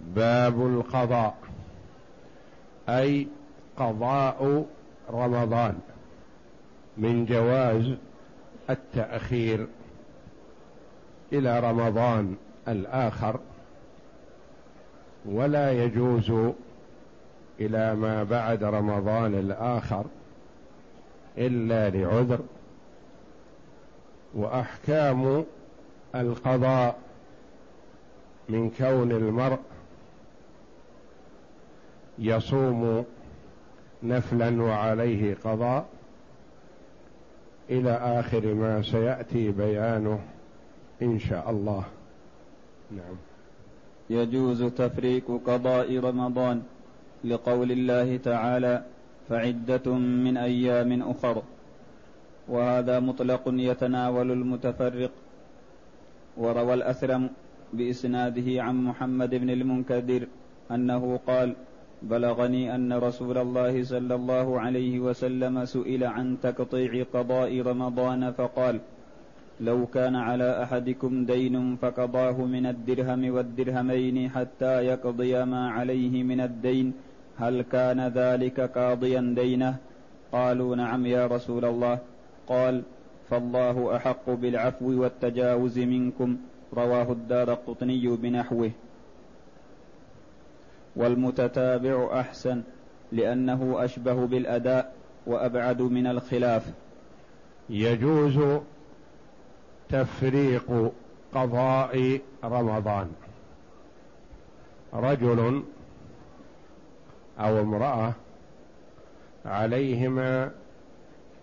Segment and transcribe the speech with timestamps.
[0.00, 1.34] باب القضاء
[2.88, 3.28] أي
[3.76, 4.66] قضاء
[5.10, 5.78] رمضان
[6.96, 7.94] من جواز
[8.70, 9.66] التأخير
[11.32, 12.36] إلى رمضان
[12.68, 13.40] الآخر
[15.24, 16.52] ولا يجوز
[17.60, 20.04] إلى ما بعد رمضان الآخر
[21.38, 22.40] إلا لعذر.
[24.34, 25.44] وأحكام
[26.14, 26.98] القضاء
[28.48, 29.58] من كون المرء
[32.18, 33.04] يصوم
[34.02, 35.86] نفلا وعليه قضاء
[37.70, 40.20] إلى آخر ما سيأتي بيانه
[41.02, 41.84] إن شاء الله.
[42.90, 43.16] نعم.
[44.10, 46.62] يجوز تفريق قضاء رمضان
[47.24, 48.82] لقول الله تعالى
[49.28, 51.42] فعدة من أيام أخر
[52.48, 55.10] وهذا مطلق يتناول المتفرق
[56.36, 57.30] وروى الأثرم
[57.72, 60.26] بإسناده عن محمد بن المنكدر
[60.70, 61.54] أنه قال
[62.02, 68.80] بلغني أن رسول الله صلى الله عليه وسلم سئل عن تقطيع قضاء رمضان فقال
[69.60, 76.92] لو كان على أحدكم دين فقضاه من الدرهم والدرهمين حتى يقضي ما عليه من الدين
[77.38, 79.76] هل كان ذلك قاضيا دينه؟
[80.32, 81.98] قالوا نعم يا رسول الله.
[82.48, 82.82] قال
[83.30, 86.36] فالله أحق بالعفو والتجاوز منكم
[86.74, 88.70] رواه الدار قطني بنحوه.
[90.96, 92.62] والمتتابع أحسن
[93.12, 94.94] لأنه أشبه بالأداء
[95.26, 96.72] وأبعد من الخلاف.
[97.70, 98.60] يجوز
[99.88, 100.92] تفريق
[101.34, 103.12] قضاء رمضان.
[104.94, 105.62] رجل
[107.40, 108.12] أو امرأة
[109.44, 110.50] عليهما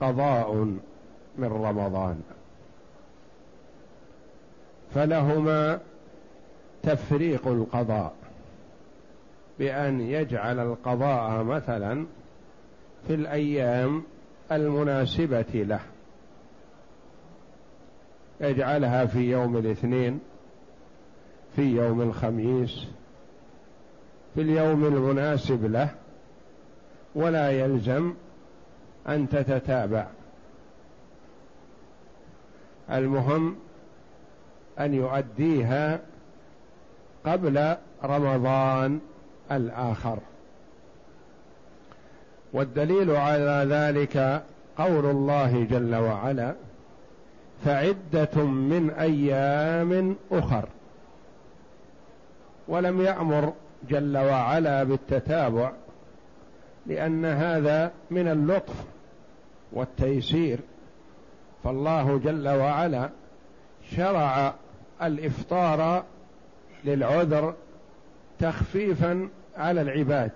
[0.01, 0.53] قضاء
[1.37, 2.21] من رمضان
[4.93, 5.79] فلهما
[6.83, 8.18] تفريق القضاء.
[9.59, 12.05] بأن يجعل القضاء مثلا
[13.07, 14.03] في الأيام
[14.51, 15.79] المناسبة له.
[18.41, 20.19] يجعلها في يوم الاثنين
[21.55, 22.87] في يوم الخميس
[24.35, 25.89] في اليوم المناسب له.
[27.15, 28.13] ولا يلزم
[29.07, 30.07] أن تتتابع.
[32.91, 33.55] المهم
[34.79, 35.99] أن يؤديها
[37.25, 38.99] قبل رمضان.
[39.51, 40.17] الآخر.
[42.53, 44.43] والدليل على ذلك
[44.77, 46.55] قول الله جل وعلا
[47.65, 50.65] فعدة من أيام أخر.
[52.67, 53.53] ولم يأمر
[53.89, 55.71] جل وعلا بالتتابع
[56.85, 58.83] لأن هذا من اللطف
[59.71, 60.59] والتيسير.
[61.63, 63.09] فالله جل وعلا
[63.95, 64.53] شرع
[65.01, 66.03] الإفطار
[66.85, 67.53] للعذر
[68.39, 70.31] تخفيفا على العباد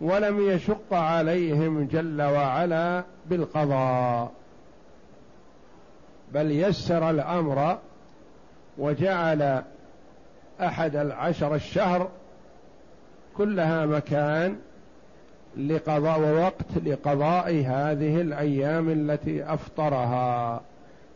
[0.00, 4.32] ولم يشق عليهم جل وعلا بالقضاء
[6.34, 7.78] بل يسر الأمر
[8.78, 9.62] وجعل
[10.60, 12.08] أحد العشر الشهر
[13.36, 14.56] كلها مكان
[15.56, 20.60] لقضاء ووقت لقضاء هذه الأيام التي أفطرها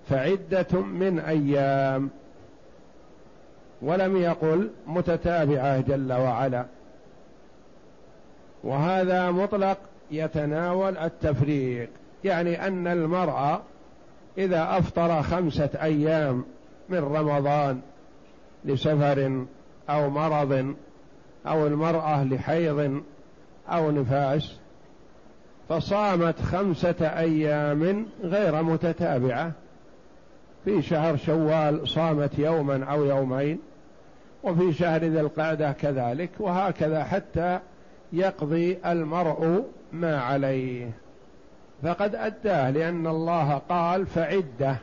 [0.08, 2.10] فعدة من أيام
[3.82, 6.64] ولم يقل متتابعة جل وعلا.
[8.64, 9.78] وهذا مطلق
[10.10, 11.90] يتناول التفريق
[12.24, 13.60] يعني أن المرأة
[14.38, 16.44] إذا أفطر خمسة أيام
[16.88, 17.80] من رمضان
[18.64, 19.44] لسفر
[19.90, 20.74] أو مرض
[21.46, 23.02] أو المرأة لحيض
[23.68, 24.56] أو نفاس
[25.68, 29.52] فصامت خمسة أيام غير متتابعة.
[30.64, 33.58] في شهر شوال صامت يوما أو يومين
[34.48, 37.58] وفي شهر ذي القعدة كذلك وهكذا حتى
[38.12, 40.90] يقضي المرء ما عليه.
[41.82, 44.76] فقد أداه لأن الله قال فعدة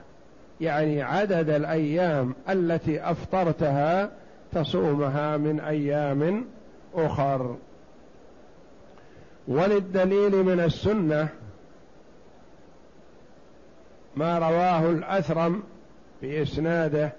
[0.61, 4.09] يعني عدد الأيام التي أفطرتها
[4.53, 6.45] تصومها من أيام
[6.93, 7.55] أخر.
[9.47, 11.29] وللدليل من السنة
[14.15, 15.63] ما رواه الأثرم
[16.21, 17.11] بإسناده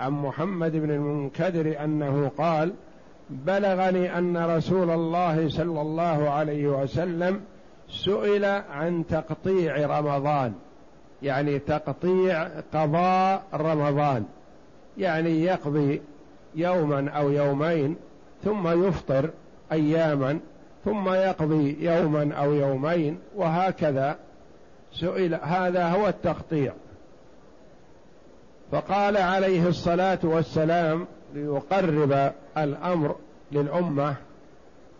[0.00, 2.72] عن محمد بن المنكدر أنه قال
[3.30, 7.40] بلغني أن رسول الله صلى الله عليه وسلم
[7.88, 10.52] سئل عن تقطيع رمضان
[11.22, 14.24] يعني تقطيع قضاء رمضان
[14.98, 16.02] يعني يقضي
[16.54, 17.96] يوما أو يومين
[18.44, 19.30] ثم يفطر
[19.72, 20.38] اياما
[20.84, 24.16] ثم يقضي يوما أو يومين وهكذا
[24.92, 25.34] سئل.
[25.34, 26.72] هذا هو التقطيع.
[28.72, 33.16] فقال عليه الصلاة والسلام ليقرب الأمر
[33.52, 34.14] للأمة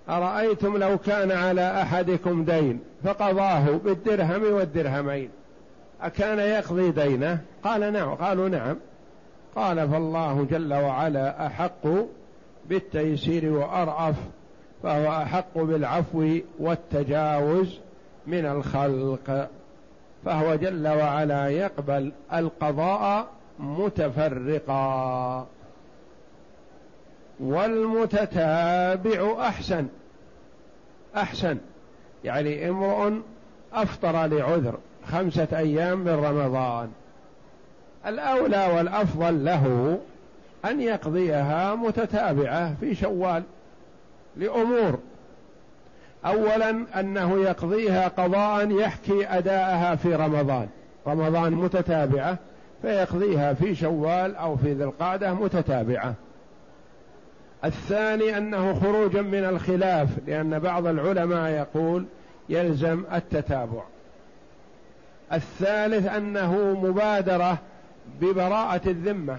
[0.09, 5.31] أرأيتم لو كان على أحدكم دين فقضاه بالدرهم والدرهمين
[6.03, 8.77] أكان يقضي دينه؟ قال نعم قالوا نعم.
[9.57, 11.87] قال فالله جل وعلا أحق
[12.69, 14.15] بالتيسير وأرأف
[14.83, 17.79] فهو أحق بالعفو والتجاوز
[18.27, 19.49] من الخلق
[20.25, 23.27] فهو جل وعلا يقبل القضاء
[23.59, 25.47] متفرقا.
[27.41, 29.87] والمتتابع أحسن.
[31.17, 31.59] أحسن.
[32.25, 33.13] يعني امرؤ
[33.73, 34.79] أفطر لعذر
[35.13, 36.91] خمسة أيام من رمضان.
[38.07, 39.99] الأولى والأفضل له
[40.65, 43.43] أن يقضيها متتابعة في شوال
[44.37, 44.99] لأمور.
[46.27, 50.69] اولا أنه يقضيها قضاء يحكي أداءها في رمضان.
[51.07, 52.39] رمضان متتابعة.
[52.83, 56.15] فيقضيها في شوال أو في ذي القعدة متتابعة.
[57.65, 62.07] الثاني أنه خروجا من الخلاف لأن بعض العلماء يقول
[62.49, 63.83] يلزم التتابع.
[65.33, 67.59] الثالث أنه مبادرة
[68.21, 69.39] ببراءة الذمة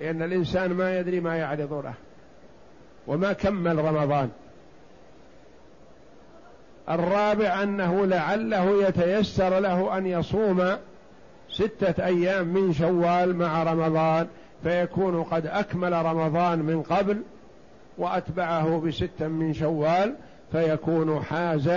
[0.00, 1.94] لأن الإنسان ما يدري ما يعرض له
[3.06, 4.30] وما كمل رمضان.
[6.90, 10.76] الرابع أنه لعله يتيسر له أن يصوم
[11.56, 14.26] ستة أيام من شوال مع رمضان
[14.62, 17.22] فيكون قد أكمل رمضان من قبل
[17.98, 20.14] وأتبعه بستا من شوال
[20.52, 21.70] فيكون حاز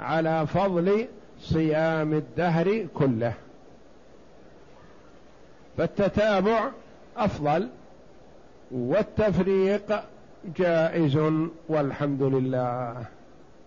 [0.00, 1.06] على فضل
[1.40, 3.32] صيام الدهر كله.
[5.78, 6.70] فالتتابع
[7.16, 7.68] أفضل
[8.70, 10.02] والتفريق
[10.56, 11.18] جائز
[11.68, 12.96] والحمد لله.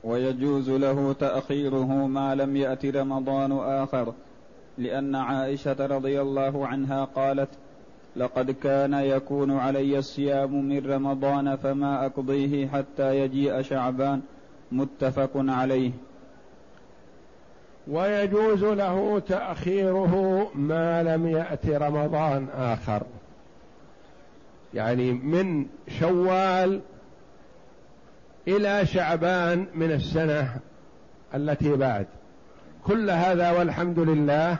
[0.03, 4.13] ويجوز له تأخيره ما لم يأت رمضان آخر.
[4.77, 7.49] لأن عائشة رضي الله عنها قالت
[8.15, 14.21] لقد كان يكون علي الصيام من رمضان فما أقضيه حتى يجيء شعبان.
[14.71, 15.91] متفق عليه.
[17.87, 23.03] ويجوز له تأخيره ما لم يأت رمضان آخر.
[24.73, 25.65] يعني من
[25.99, 26.81] شوال
[28.47, 30.59] إلى شعبان من السنة
[31.35, 32.05] التي بعد.
[32.87, 34.57] كل هذا والحمد لله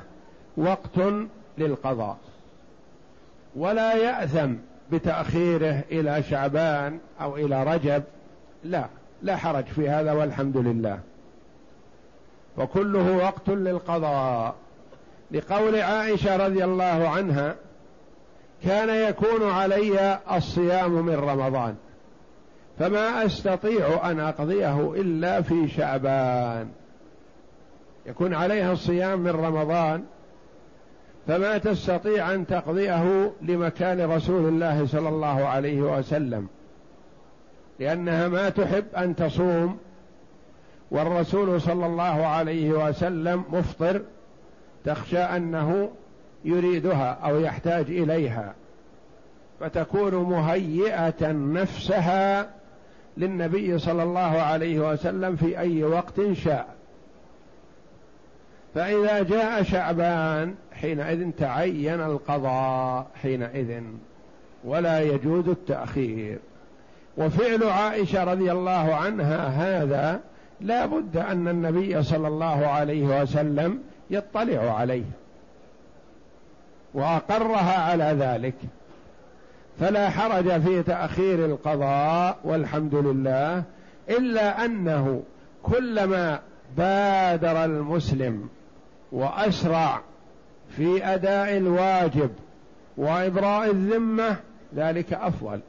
[0.58, 1.00] وقت
[1.58, 2.18] للقضاء.
[3.56, 4.54] ولا يأثم
[4.92, 8.04] بتأخيره إلى شعبان أو إلى رجب.
[8.64, 8.86] لا
[9.22, 11.00] لا حرج في هذا والحمد لله.
[12.58, 14.56] وكله وقت للقضاء.
[15.32, 17.56] لقول عائشة رضي الله عنها
[18.64, 21.76] كان يكون علي الصيام من رمضان
[22.80, 26.70] فما أستطيع أن أقضيه إلا في شعبان.
[28.06, 30.04] يكون عليها الصيام من رمضان
[31.28, 36.48] فما تستطيع أن تقضيه لمكان رسول الله صلى الله عليه وسلم
[37.80, 39.78] لأنها ما تحب أن تصوم
[40.92, 44.02] والرسول صلى الله عليه وسلم مفطر
[44.86, 45.90] تخشى أنه
[46.46, 48.54] يريدها أو يحتاج إليها
[49.60, 52.50] فتكون مهيئة نفسها
[53.18, 56.68] للنبي صلى الله عليه وسلم في أي وقت شاء.
[58.76, 63.82] فإذا جاء شعبان حينئذ تعين القضاء حينئذ
[64.64, 66.40] ولا يجوز التأخير.
[67.18, 70.20] وفعل عائشة رضي الله عنها هذا
[70.62, 75.06] لا بد أن النبي صلى الله عليه وسلم يطلع عليه
[76.94, 78.56] وأقرها على ذلك.
[79.80, 83.64] فلا حرج في تأخير القضاء والحمد لله
[84.10, 85.24] إلا أنه
[85.64, 86.40] كلما
[86.78, 88.50] بادر المسلم
[89.14, 90.02] وأسرع
[90.70, 92.30] في أداء الواجب
[92.98, 94.36] وإبراء الذمة
[94.76, 95.60] ذلك أفضل.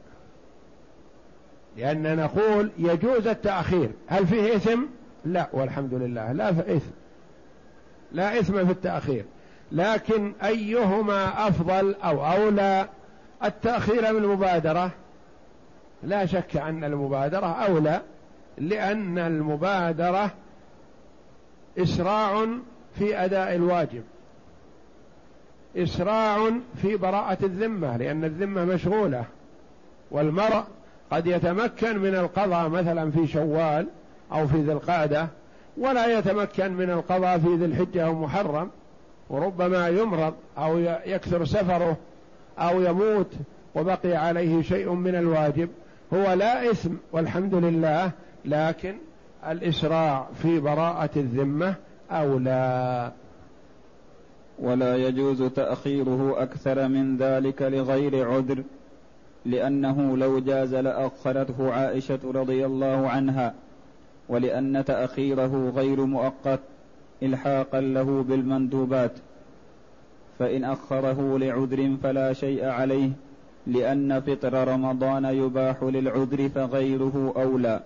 [1.77, 3.89] لأن نقول يجوز التأخير.
[4.07, 4.81] هل فيه إثم؟
[5.25, 6.91] لا والحمد لله لا إثم.
[8.11, 9.25] لا إثم في التأخير.
[9.71, 12.87] لكن أيهما أفضل أو أولى؟
[13.43, 14.91] التأخير من المبادرة.
[16.03, 18.01] لا شك أن المبادرة أولى
[18.57, 20.31] لأن المبادرة
[21.77, 22.47] إسراع
[22.99, 24.03] في أداء الواجب.
[25.77, 29.25] إسراع في براءة الذمة لأن الذمة مشغولة.
[30.11, 30.63] والمرء
[31.11, 33.87] قد يتمكن من القضاء مثلا في شوال
[34.31, 35.27] أو في ذي القعدة
[35.77, 38.69] ولا يتمكن من القضاء في ذي الحجة أو محرم.
[39.29, 41.97] وربما يمرض أو يكثر سفره
[42.59, 43.31] أو يموت
[43.75, 45.69] وبقي عليه شيء من الواجب.
[46.13, 48.11] هو لا إثم والحمد لله
[48.45, 48.95] لكن
[49.47, 51.75] الإسراع في براءة الذمة
[52.11, 53.11] أولى
[54.59, 58.63] ولا يجوز تأخيره أكثر من ذلك لغير عذر
[59.45, 63.53] لأنه لو جاز لأخرته عائشة رضي الله عنها
[64.29, 66.59] ولأن تأخيره غير مؤقت
[67.23, 69.11] إلحاقا له بالمندوبات.
[70.39, 73.09] فإن أخره لعذر فلا شيء عليه
[73.67, 77.79] لأن فطر رمضان يباح للعذر فغيره أولى.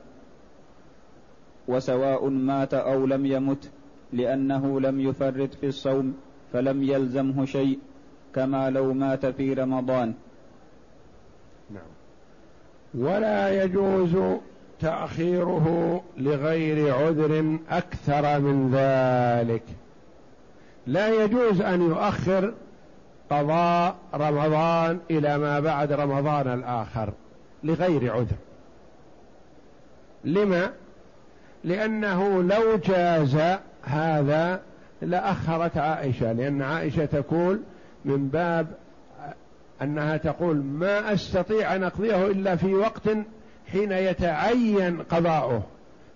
[1.68, 3.70] وسواء مات أو لم يمت
[4.14, 6.18] لأنه لم يفرط في الصوم
[6.54, 7.80] فلم يلزمه شيء
[8.36, 10.14] كما لو مات في رمضان.
[11.70, 11.84] نعم.
[12.94, 14.18] ولا يجوز
[14.80, 19.64] تأخيره لغير عذر أكثر من ذلك.
[20.88, 22.54] لا يجوز أن يؤخر
[23.30, 27.14] قضاء رمضان إلى ما بعد رمضان الآخر
[27.64, 28.36] لغير عذر.
[30.24, 30.72] لما؟
[31.64, 34.62] لأنه لو جاز هذا
[35.02, 37.62] لأخرت عائشة لأن عائشة تقول
[38.06, 38.68] من باب
[39.82, 43.10] أنها تقول ما أستطيع أن أقضيه إلا في وقت
[43.72, 45.64] حين يتعين قضاؤه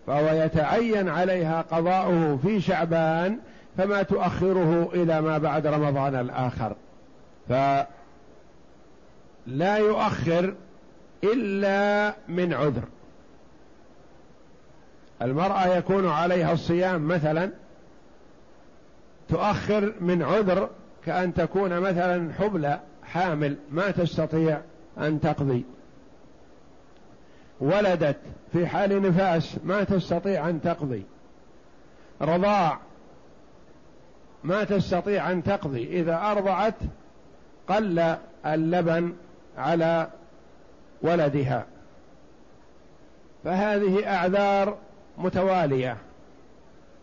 [0.08, 3.38] فهو يتعين عليها قضاؤه في شعبان
[3.78, 6.76] فما تؤخره إلى ما بعد رمضان الآخر.
[7.50, 7.88] فلا
[9.78, 10.54] يؤخر
[11.24, 12.84] إلا من عذر.
[15.24, 17.52] المرأة يكون عليها الصيام مثلا
[19.30, 20.70] تؤخر من عذر
[21.06, 24.62] كأن تكون مثلا حبلى حامل ما تستطيع
[24.98, 25.66] أن تقضي.
[27.60, 28.18] ولدت
[28.54, 31.04] في حال نفاس ما تستطيع أن تقضي.
[32.22, 32.80] رضاع
[34.44, 36.00] ما تستطيع أن تقضي.
[36.00, 36.76] إذا أرضعت
[37.68, 38.16] قل
[38.46, 39.14] اللبن
[39.58, 40.08] على
[41.02, 41.66] ولدها.
[43.44, 44.78] فهذه أعذار
[45.18, 45.98] متوالية.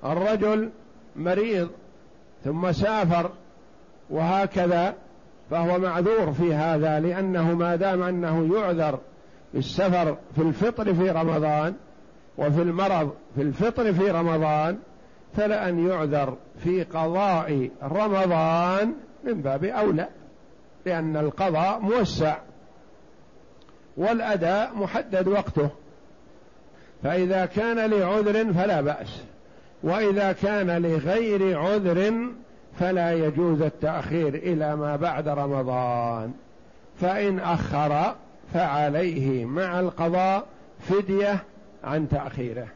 [0.05, 0.71] الرجل
[1.17, 1.69] مريض
[2.45, 3.31] ثم سافر
[4.11, 4.95] وهكذا
[5.51, 8.99] فهو معذور في هذا لأنه ما دام أنه يعذر
[9.55, 11.75] بالسفر في الفطر في رمضان
[12.39, 14.79] وفي المرض في الفطر في رمضان
[15.37, 20.09] فلأن يعذر في قضاء رمضان من باب أولى
[20.87, 22.37] لأن القضاء موسع
[23.97, 25.71] والأداء محدد وقته.
[27.03, 29.23] فإذا كان لعذر فلا بأس
[29.83, 32.13] وإذا كان لغير عذر
[32.79, 36.33] فلا يجوز التأخير إلى ما بعد رمضان.
[37.01, 38.15] فإن أخر
[38.55, 40.47] فعليه مع القضاء
[40.81, 41.43] فدية
[41.85, 42.67] عن تأخيره.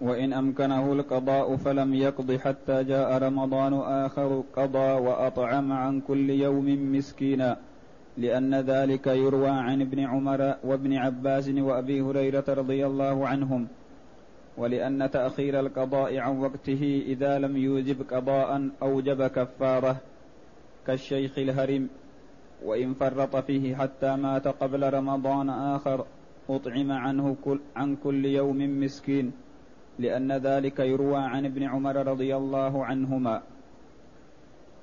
[0.00, 7.56] وإن أمكنه القضاء فلم يقض حتى جاء رمضان آخر قضى وأطعم عن كل يوم مسكينا.
[8.16, 13.68] لأن ذلك يروى عن ابن عمر وابن عباس وأبي هريرة رضي الله عنهم
[14.56, 20.00] ولأن تأخير القضاء عن وقته إذا لم يوجب قضاء أوجب كفارة
[20.86, 21.88] كالشيخ الهرم
[22.64, 26.06] وإن فرط فيه حتى مات قبل رمضان آخر
[26.50, 29.32] أطعم عنه كل عن كل يوم مسكين
[29.98, 33.42] لأن ذلك يروى عن ابن عمر رضي الله عنهما.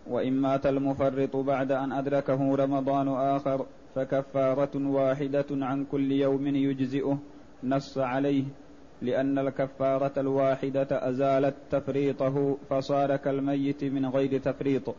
[0.08, 3.66] وإن مات المفرط بعد أن أدركه رمضان آخر
[3.96, 7.18] فكفارة واحدة عن كل يوم يجزئه
[7.64, 8.44] نص عليه
[9.02, 14.96] لأن الكفارة الواحدة أزالت تفريطه فصار كالميت من غير تفريط.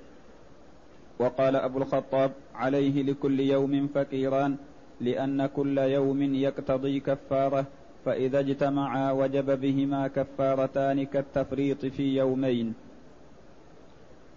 [1.18, 4.56] وقال أبو الخطاب عليه لكل يوم فقيران
[5.00, 7.66] لأن كل يوم يقتضي كفارة
[8.04, 12.74] فإذا اجتمعا وجب بهما كفارتان كالتفريط في يومين.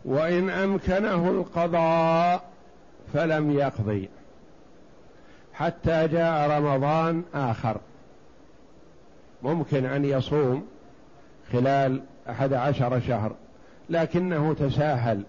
[0.05, 2.43] وإن أمكنه القضاء
[3.13, 4.09] فلم يقضي.
[5.53, 7.77] حتى جاء رمضان آخر.
[9.43, 10.67] ممكن أن يصوم
[11.51, 13.31] خلال أحد عشر شهر
[13.89, 15.23] لكنه تساهل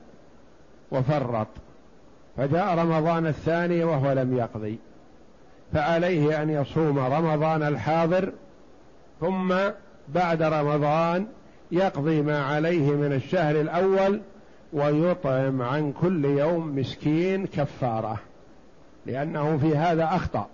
[0.91, 1.49] وفرط.
[2.37, 4.79] فجاء رمضان الثاني وهو لم يقضي.
[5.73, 8.33] فعليه أن يصوم رمضان الحاضر
[9.21, 9.55] ثم
[10.09, 11.27] بعد رمضان
[11.73, 14.21] يقضي ما عليه من الشهر الأول
[14.73, 18.19] ويطعم عن كل يوم مسكين كفارة
[19.07, 20.47] لأنه في هذا أخطأ.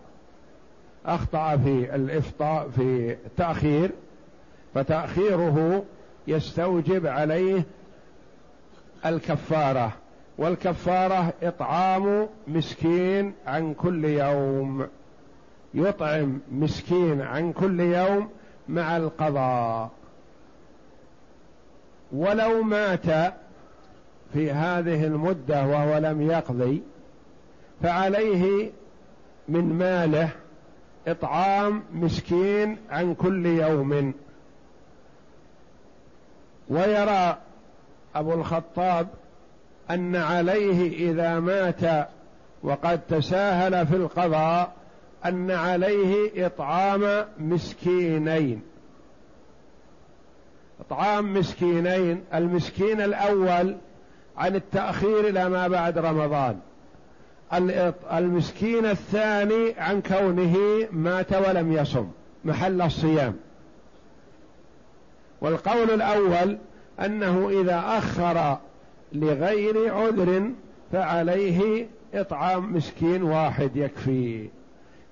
[1.06, 3.90] أخطأ في الإفطاء في التأخير
[4.74, 5.84] فتأخيره
[6.26, 7.64] يستوجب عليه
[9.06, 9.92] الكفارة.
[10.38, 14.88] والكفارة إطعام مسكين عن كل يوم.
[15.74, 18.30] يطعم مسكين عن كل يوم
[18.68, 19.90] مع القضاء.
[22.12, 23.34] ولو مات
[24.32, 26.82] في هذه المدة وهو لم يقضي
[27.82, 28.70] فعليه
[29.48, 30.28] من ماله
[31.08, 34.14] إطعام مسكين عن كل يوم.
[36.68, 37.38] ويرى
[38.14, 39.08] أبو الخطاب
[39.90, 42.08] أن عليه إذا مات
[42.62, 44.72] وقد تساهل في القضاء
[45.24, 48.62] أن عليه إطعام مسكينين.
[50.80, 53.76] إطعام مسكينين المسكين الأول
[54.36, 56.58] عن التأخير إلى ما بعد رمضان.
[58.12, 60.56] المسكين الثاني عن كونه
[60.92, 62.08] مات ولم يصم
[62.44, 63.34] محل الصيام.
[65.40, 66.58] والقول الأول
[67.00, 68.58] أنه إذا أخر
[69.12, 70.50] لغير عذر
[70.92, 74.48] فعليه إطعام مسكين واحد يكفي.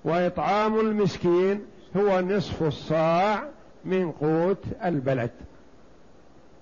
[0.03, 1.61] وإطعام المسكين
[1.97, 3.43] هو نصف الصاع
[3.85, 5.31] من قوت البلد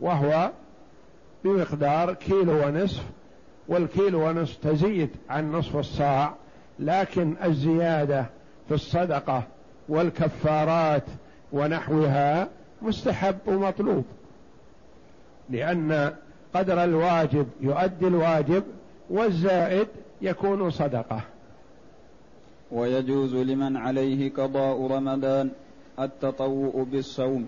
[0.01, 0.51] وهو
[1.43, 3.03] بمقدار كيلو ونصف
[3.67, 6.35] والكيلو ونصف تزيد عن نصف الصاع
[6.79, 8.25] لكن الزيادة
[8.67, 9.43] في الصدقة
[9.89, 11.03] والكفارات
[11.51, 12.49] ونحوها
[12.81, 14.05] مستحب ومطلوب
[15.49, 16.13] لأن
[16.53, 18.63] قدر الواجب يؤدي الواجب
[19.09, 19.87] والزائد
[20.21, 21.21] يكون صدقة.
[22.71, 25.51] ويجوز لمن عليه قضاء رمضان
[25.99, 27.47] التطوؤ بالصوم.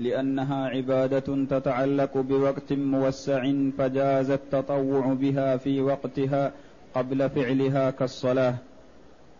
[0.00, 6.52] لأنها عبادة تتعلق بوقت موسع فجاز التطوع بها في وقتها
[6.94, 8.54] قبل فعلها كالصلاة.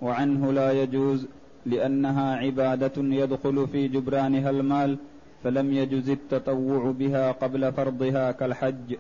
[0.01, 1.27] وعنه لا يجوز
[1.67, 4.99] لأنها عبادة يدخل في جبرانها المال
[5.45, 8.97] فلم يجز التطوع بها قبل فرضها كالحج.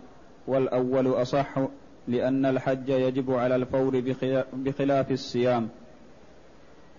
[0.46, 1.58] والأول أصح
[2.08, 4.02] لأن الحج يجب على الفور
[4.52, 5.68] بخلاف الصيام.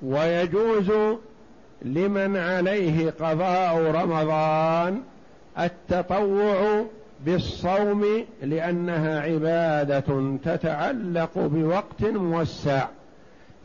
[0.03, 0.91] ويجوز
[1.81, 5.01] لمن عليه قضاء رمضان
[5.59, 6.85] التطوع
[7.25, 12.87] بالصوم لأنها عبادة تتعلق بوقت موسع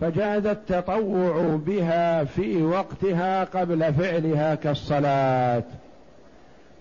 [0.00, 5.62] فجاز التطوع بها في وقتها قبل فعلها كالصلاة.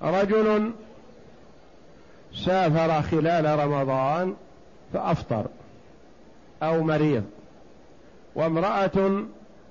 [0.01, 0.71] رجل
[2.45, 4.33] سافر خلال رمضان
[4.93, 5.45] فأفطر
[6.63, 7.23] أو مريض
[8.35, 9.23] وامرأة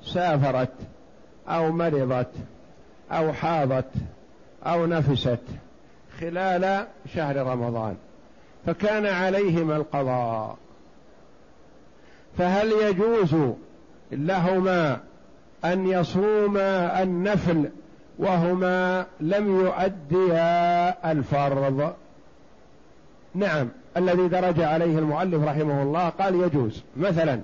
[0.05, 0.73] سافرت
[1.49, 2.31] أو مرضت
[3.13, 3.91] أو حاضت
[4.67, 5.39] أو نفست
[6.21, 7.97] خلال شهر رمضان
[8.67, 10.57] فكان عليهما القضاء.
[12.39, 13.37] فهل يجوز
[14.13, 15.01] لهما
[15.65, 17.71] أن يصوما النفل
[18.19, 21.93] وهما لم يؤديا الفرض؟
[23.35, 26.83] نعم الذي درج عليه المؤلف رحمه الله قال يجوز.
[26.97, 27.41] مثلا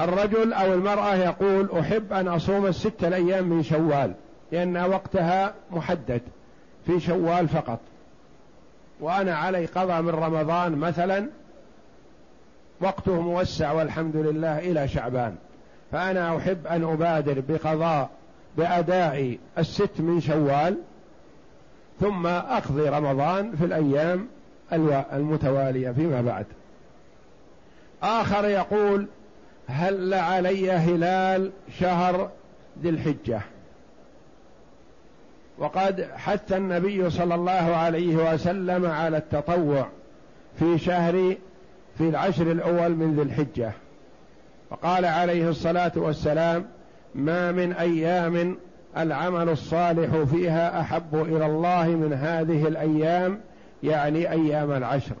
[0.00, 4.12] الرجل أو المرأة يقول أحب أن أصوم الست الأيام من شوال
[4.52, 6.20] لأن وقتها محدد
[6.86, 7.78] في شوال فقط.
[9.00, 11.26] وأنا علي قضاء من رمضان مثلا
[12.80, 15.36] وقته موسع والحمد لله إلى شعبان.
[15.92, 18.10] فأنا أحب أن أبادر بقضاء
[18.56, 20.76] بأداء الست من شوال
[22.00, 24.28] ثم أقضي رمضان في الأيام
[25.12, 26.46] المتوالية فيما بعد.
[28.02, 29.06] آخر يقول
[29.70, 32.30] هل علي هلال شهر
[32.82, 33.40] ذي الحجة؟
[35.58, 39.88] وقد حث النبي صلى الله عليه وسلم على التطوع
[40.58, 41.36] في شهر
[41.98, 43.72] في العشر الأول من ذي الحجة.
[44.70, 46.66] وقال عليه الصلاة والسلام
[47.14, 48.56] ما من أيام
[48.96, 53.40] العمل الصالح فيها أحب إلى الله من هذه الأيام
[53.82, 55.14] يعني أيام العشر.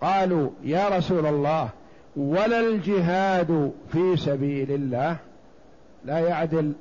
[0.00, 1.68] قالوا يا رسول الله
[2.16, 5.16] ولا الجهاد في سبيل الله
[6.04, 6.72] لا يعدل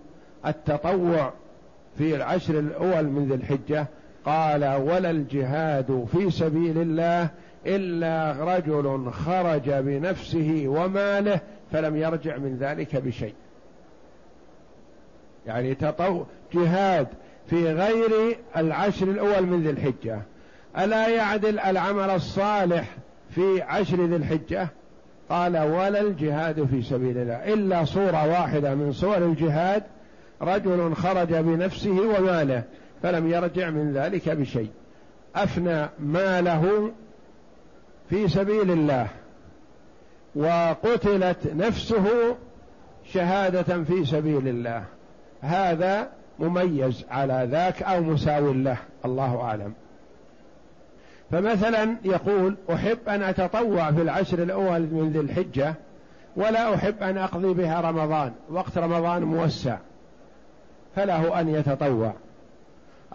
[0.45, 1.33] التطوع
[1.97, 3.87] في العشر الأول من ذي الحجة.
[4.25, 7.29] قال ولا الجهاد في سبيل الله
[7.65, 11.39] إلا رجل خرج بنفسه وماله
[11.71, 13.33] فلم يرجع من ذلك بشيء.
[15.47, 17.07] يعني تطو جهاد
[17.47, 20.21] في غير العشر الأول من ذي الحجة.
[20.77, 22.95] ألا يعدل العمل الصالح
[23.29, 24.69] في عشر ذي الحجة؟
[25.31, 29.83] قال ولا الجهاد في سبيل الله إلا صورة واحدة من صور الجهاد
[30.41, 32.63] رجل خرج بنفسه وماله
[33.03, 34.69] فلم يرجع من ذلك بشيء.
[35.35, 36.91] أفنى ماله
[38.09, 39.07] في سبيل الله
[40.35, 42.35] وقتلت نفسه
[43.13, 44.83] شهادة في سبيل الله.
[45.41, 46.07] هذا
[46.39, 49.73] مميز على ذاك أو مساو له الله أعلم.
[51.31, 55.73] فمثلا يقول أحب أن أتطوع في العشر الأول من ذي الحجة
[56.35, 59.77] ولا أحب أن أقضي بها رمضان وقت رمضان موسع
[60.95, 62.13] فله أن يتطوع.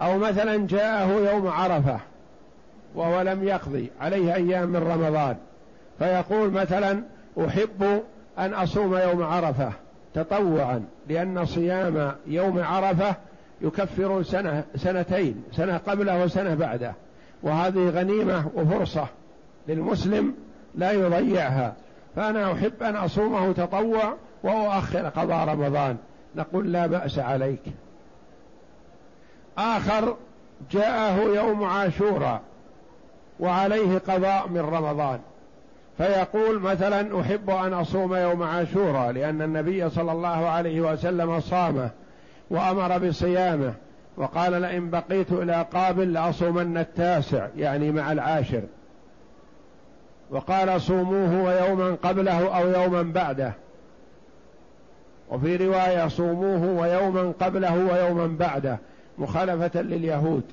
[0.01, 1.99] أو مثلا جاءه يوم عرفة
[2.95, 5.35] وهو لم يقضي عليه أيام من رمضان
[5.99, 7.03] فيقول مثلا
[7.47, 8.03] أحب
[8.39, 9.71] أن أصوم يوم عرفة
[10.13, 13.15] تطوعا لأن صيام يوم عرفة
[13.61, 16.93] يكفر سنة سنتين سنة قبله وسنة بعده.
[17.43, 19.07] وهذه غنيمة وفرصة
[19.67, 20.33] للمسلم
[20.75, 21.75] لا يضيعها.
[22.15, 25.97] فأنا أحب أن أصومه تطوع وأؤخر قضاء رمضان.
[26.35, 27.61] نقول لا بأس عليك.
[29.57, 30.15] آخر
[30.71, 32.41] جاءه يوم عاشوراء
[33.39, 35.19] وعليه قضاء من رمضان.
[35.97, 41.89] فيقول مثلا أحب أن أصوم يوم عاشوراء لأن النبي صلى الله عليه وسلم صامه
[42.49, 43.73] وأمر بصيامه.
[44.17, 48.63] وقال لئن بقيت إلى قابل لأصومن التاسع يعني مع العاشر.
[50.29, 53.53] وقال صوموه ويوما قبله أو يوما بعده.
[55.29, 58.77] وفي رواية صوموه ويوما قبله ويوما بعده
[59.17, 60.43] مخالفة لليهود.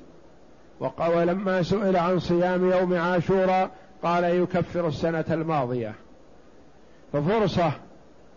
[0.99, 3.69] ولما سئل عن صيام يوم عاشوراء
[4.03, 5.93] قال يكفر السنة الماضية.
[7.13, 7.71] ففرصة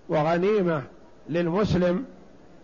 [0.08, 0.82] وغنيمة
[1.28, 2.04] للمسلم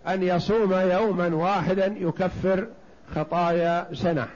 [0.09, 2.67] أن يصوم يوما واحدا يكفر
[3.14, 4.29] خطايا سنة.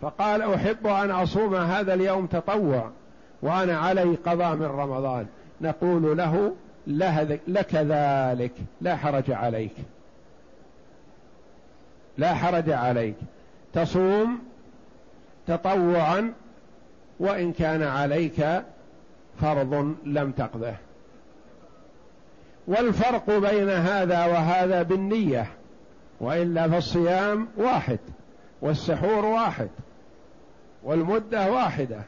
[0.00, 2.90] فقال أحب أن أصوم هذا اليوم تطوع
[3.42, 5.26] وأنا علي قضاء من رمضان.
[5.60, 6.54] نقول له
[7.48, 8.52] لك ذلك.
[8.80, 9.74] لا حرج عليك.
[12.18, 13.16] لا حرج عليك.
[13.72, 14.38] تصوم
[15.46, 16.32] تطوعا
[17.20, 18.62] وإن كان عليك
[19.40, 20.74] فرض لم تقضه.
[22.68, 25.46] والفرق بين هذا وهذا بالنية
[26.20, 27.98] وإلا فالصيام واحد
[28.62, 29.68] والسحور واحد
[30.82, 32.00] والمدة واحدة.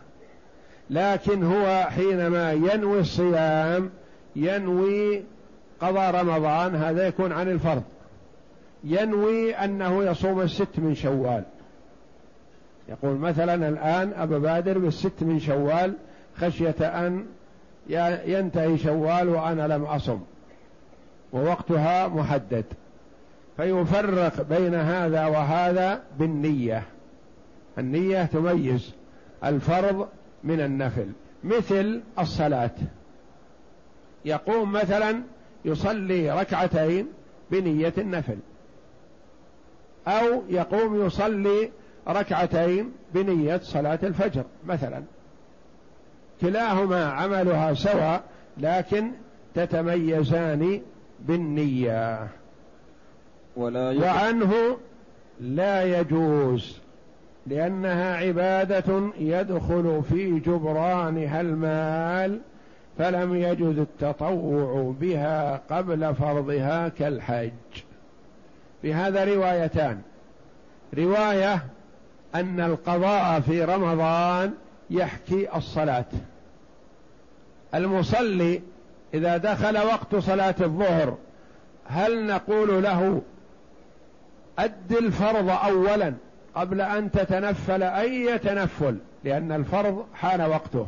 [0.90, 3.90] لكن هو حينما ينوي الصيام
[4.36, 5.22] ينوي
[5.80, 7.82] قضاء رمضان هذا يكون عن الفرض.
[8.84, 11.44] ينوي أنه يصوم الست من شوال.
[12.88, 15.94] يقول مثلا الآن أبا بادر بالست من شوال
[16.36, 17.26] خشية أن
[18.26, 20.20] ينتهي شوال وأنا لم أصم.
[21.32, 22.64] ووقتها محدد.
[23.56, 26.82] فيفرق بين هذا وهذا بالنية.
[27.78, 28.94] النية تميز
[29.44, 30.08] الفرض
[30.44, 31.06] من النفل.
[31.44, 32.70] مثل الصلاة.
[34.24, 35.22] يقوم مثلا
[35.64, 37.08] يصلي ركعتين
[37.50, 38.36] بنية النفل.
[40.08, 41.70] أو يقوم يصلي
[42.08, 45.02] ركعتين بنية صلاة الفجر مثلا.
[46.40, 48.22] كلاهما عملها سواء
[48.58, 49.10] لكن
[49.54, 50.80] تتميزان
[51.20, 52.28] بالنية.
[53.56, 54.76] ولا وعنه
[55.40, 56.78] لا يجوز
[57.46, 62.40] لأنها عبادة يدخل في جبرانها المال
[62.98, 67.50] فلم يجد التطوع بها قبل فرضها كالحج.
[68.82, 70.00] في هذا روايتان.
[70.98, 71.64] رواية
[72.34, 74.52] أن القضاء في رمضان
[74.90, 76.04] يحكي الصلاة.
[77.74, 78.62] المصلي
[79.14, 81.16] إذا دخل وقت صلاة الظهر
[81.86, 83.22] هل نقول له
[84.58, 86.14] أد الفرض أولا
[86.54, 90.86] قبل أن تتنفل أي تنفل؟ لأن الفرض حان وقته.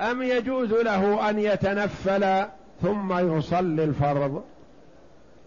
[0.00, 2.46] أم يجوز له أن يتنفل
[2.82, 4.42] ثم يصلي الفرض؟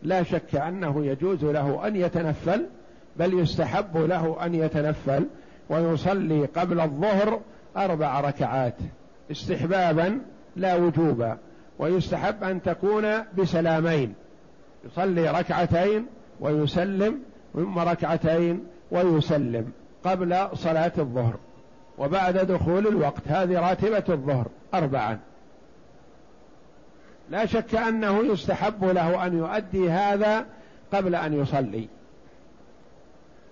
[0.04, 2.66] لا شك أنه يجوز له أن يتنفل
[3.16, 5.28] بل يستحب له أن يتنفل
[5.70, 7.40] ويصلي قبل الظهر
[7.78, 8.76] أربع ركعات
[9.32, 10.22] استحبابا
[10.56, 11.38] لا وجوبا
[11.80, 13.06] ويستحب أن تكون
[13.38, 14.14] بسلامين.
[14.86, 16.06] يصلي ركعتين
[16.40, 17.20] ويسلم
[17.54, 19.72] ثم ركعتين ويسلم
[20.04, 21.36] قبل صلاة الظهر
[21.98, 23.22] وبعد دخول الوقت.
[23.28, 25.20] هذه راتبة الظهر أربعا.
[27.30, 30.46] لا شك أنه يستحب له أن يؤدي هذا
[30.94, 31.88] قبل أن يصلي.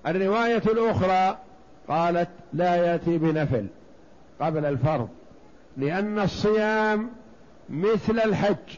[0.07, 1.37] الرواية الأخرى
[1.87, 3.67] قالت لا يأتي بنفل
[4.39, 5.09] قبل الفرض.
[5.77, 7.09] لأن الصيام
[7.69, 8.77] مثل الحج.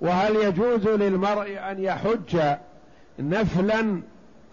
[0.00, 2.56] وهل يجوز للمرء أن يحج
[3.18, 4.02] نفلا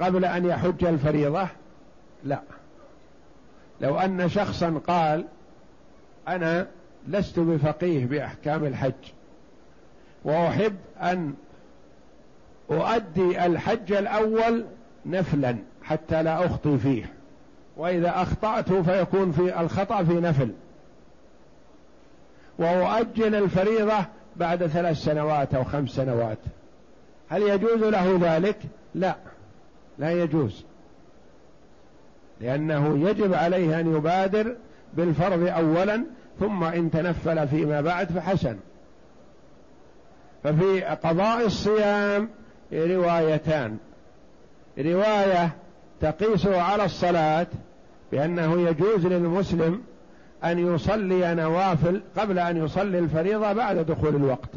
[0.01, 1.47] قبل أن يحج الفريضة؟
[2.23, 2.41] لا.
[3.81, 5.25] لو أن شخصا قال
[6.27, 6.67] أنا
[7.07, 8.93] لست بفقيه بأحكام الحج
[10.23, 11.33] وأحب أن
[12.71, 14.65] أؤدي الحج الأول
[15.05, 17.13] نفلا حتى لا أخطي فيه
[17.77, 20.51] وإذا أخطأت فيكون في الخطأ في نفل.
[22.59, 26.37] وأؤجل الفريضة بعد ثلاث سنوات أو خمس سنوات.
[27.29, 28.57] هل يجوز له ذلك؟
[28.95, 29.15] لا
[29.99, 30.65] لا يجوز.
[32.41, 34.55] لأنه يجب عليه أن يبادر
[34.93, 36.03] بالفرض أولا
[36.39, 38.57] ثم إن تنفل فيما بعد فحسن.
[40.43, 42.29] ففي قضاء الصيام
[42.73, 43.77] روايتان.
[44.77, 45.55] رواية
[46.01, 47.47] تقيسه على الصلاة
[48.11, 49.81] بأنه يجوز للمسلم
[50.43, 54.49] أن يصلي نوافل قبل أن يصلي الفريضة بعد دخول الوقت.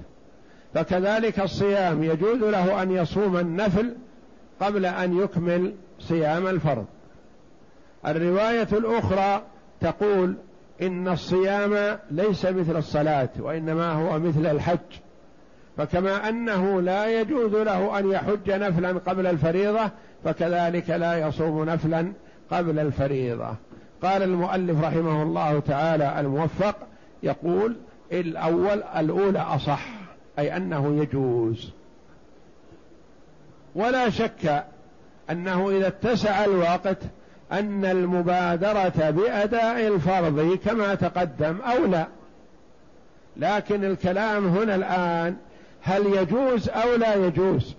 [0.74, 3.94] فكذلك الصيام يجوز له أن يصوم النفل
[4.60, 6.84] قبل أن يكمل صيام الفرض.
[8.06, 9.42] الرواية الأخرى
[9.80, 10.34] تقول
[10.82, 14.78] إن الصيام ليس مثل الصلاة وإنما هو مثل الحج.
[15.76, 19.90] فكما أنه لا يجوز له أن يحج نفلا قبل الفريضة
[20.24, 22.12] فكذلك لا يصوم نفلا
[22.50, 23.56] قبل الفريضة.
[24.02, 26.76] قال المؤلف رحمه الله تعالى الموفق
[27.22, 27.76] يقول
[28.12, 29.86] الأول الأولى أصح
[30.38, 31.70] أي أنه يجوز.
[33.74, 34.64] ولا شك
[35.30, 36.98] أنه إذا اتسع الوقت
[37.52, 42.06] أن المبادرة بأداء الفرض كما تقدم أولى
[43.36, 45.36] لكن الكلام هنا الآن
[45.82, 47.74] هل يجوز أو لا يجوز؟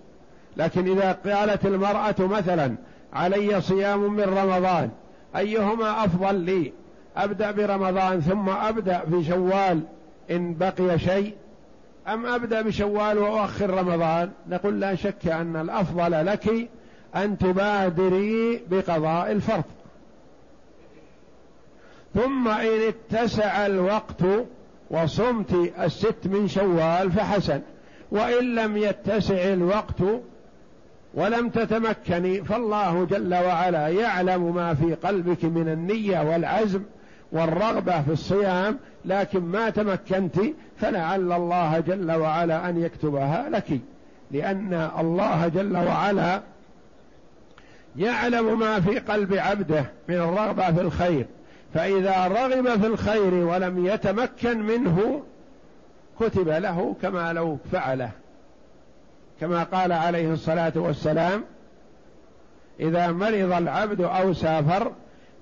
[0.58, 2.76] لكن إذا قالت المرأة مثلا
[3.14, 4.90] علي صيام من رمضان
[5.36, 6.74] أيهما أفضل لي؟
[7.18, 9.82] أبدأ برمضان ثم أبدأ في شوال
[10.32, 11.34] إن بقي شيء
[12.08, 16.70] أم أبدأ بشوال وأؤخر رمضان؟ نقول لا شك أن الأفضل لك
[17.16, 19.64] أن تبادري بقضاء الفرض.
[22.16, 24.24] ثم إن اتسع الوقت
[24.92, 27.62] وصمت الست من شوال فحسن
[28.12, 30.02] وإن لم يتسع الوقت
[31.14, 36.82] ولم تتمكني فالله جل وعلا يعلم ما في قلبك من النية والعزم
[37.32, 40.36] والرغبة في الصيام لكن ما تمكنت
[40.78, 43.80] فلعل الله جل وعلا أن يكتبها لك.
[44.32, 46.42] لأن الله جل وعلا
[47.96, 51.26] يعلم ما في قلب عبده من الرغبة في الخير.
[51.74, 55.24] فإذا رغب في الخير ولم يتمكن منه
[56.20, 58.10] كتب له كما لو فعله.
[59.40, 61.44] كما قال عليه الصلاة والسلام
[62.80, 64.92] إذا مرض العبد أو سافر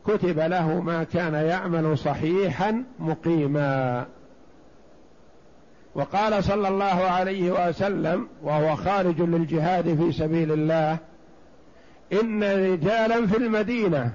[0.07, 4.05] كتب له ما كان يعمل صحيحا مقيما.
[5.95, 10.97] وقال صلى الله عليه وسلم وهو خارج للجهاد في سبيل الله
[12.13, 14.11] إن رجالا في المدينة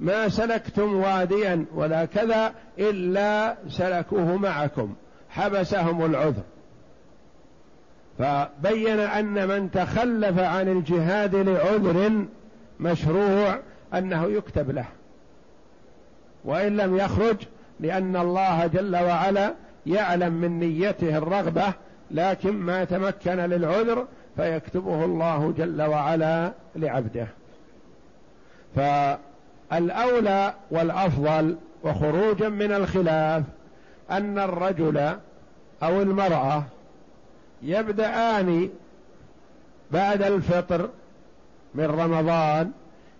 [0.00, 4.94] ما سلكتم واديا ولا كذا إلا سلكوه معكم
[5.30, 6.42] حبسهم العذر.
[8.18, 12.24] فبين أن من تخلف عن الجهاد لعذر
[12.80, 13.58] مشروع
[13.94, 14.84] أنه يكتب له.
[16.44, 17.36] وإن لم يخرج
[17.80, 19.54] لأن الله جل وعلا
[19.86, 21.72] يعلم من نيته الرغبة
[22.10, 27.26] لكن ما تمكن للعذر فيكتبه الله جل وعلا لعبده.
[28.76, 33.42] فالأولى والأفضل وخروجا من الخلاف
[34.10, 34.98] أن الرجل
[35.82, 36.62] أو المرأة
[37.62, 38.70] يبدأان
[39.90, 40.88] بعد الفطر
[41.74, 42.70] من رمضان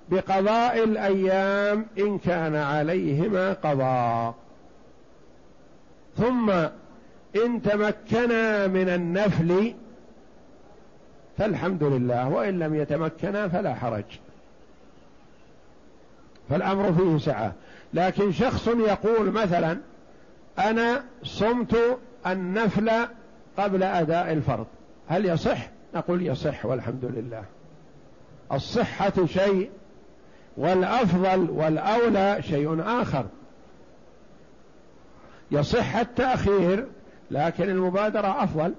[0.09, 4.35] بقضاء الأيام إن كان عليهما قضاء.
[6.17, 6.51] ثم
[7.45, 9.75] إن تمكنا من النفل
[11.39, 14.05] فالحمد لله وإن لم يتمكنا فلا حرج.
[16.51, 17.53] فالأمر فيه سعة.
[17.95, 19.79] لكن شخص يقول مثلا
[20.59, 22.91] أنا صمت النفل
[23.59, 24.67] قبل أداء الفرض.
[25.09, 27.45] هل يصح؟ نقول يصح والحمد لله.
[28.53, 29.71] الصحة شيء
[30.57, 33.27] والأفضل والأولى شيء آخر.
[35.51, 36.87] يصح التأخير
[37.31, 38.75] لكن المبادرة أفضل.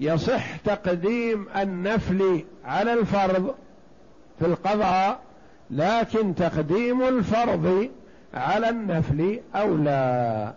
[0.00, 3.54] يصح تقديم النفل على الفرض
[4.38, 5.20] في القضاء
[5.70, 7.90] لكن تقديم الفرض
[8.34, 10.54] على النفل أولى.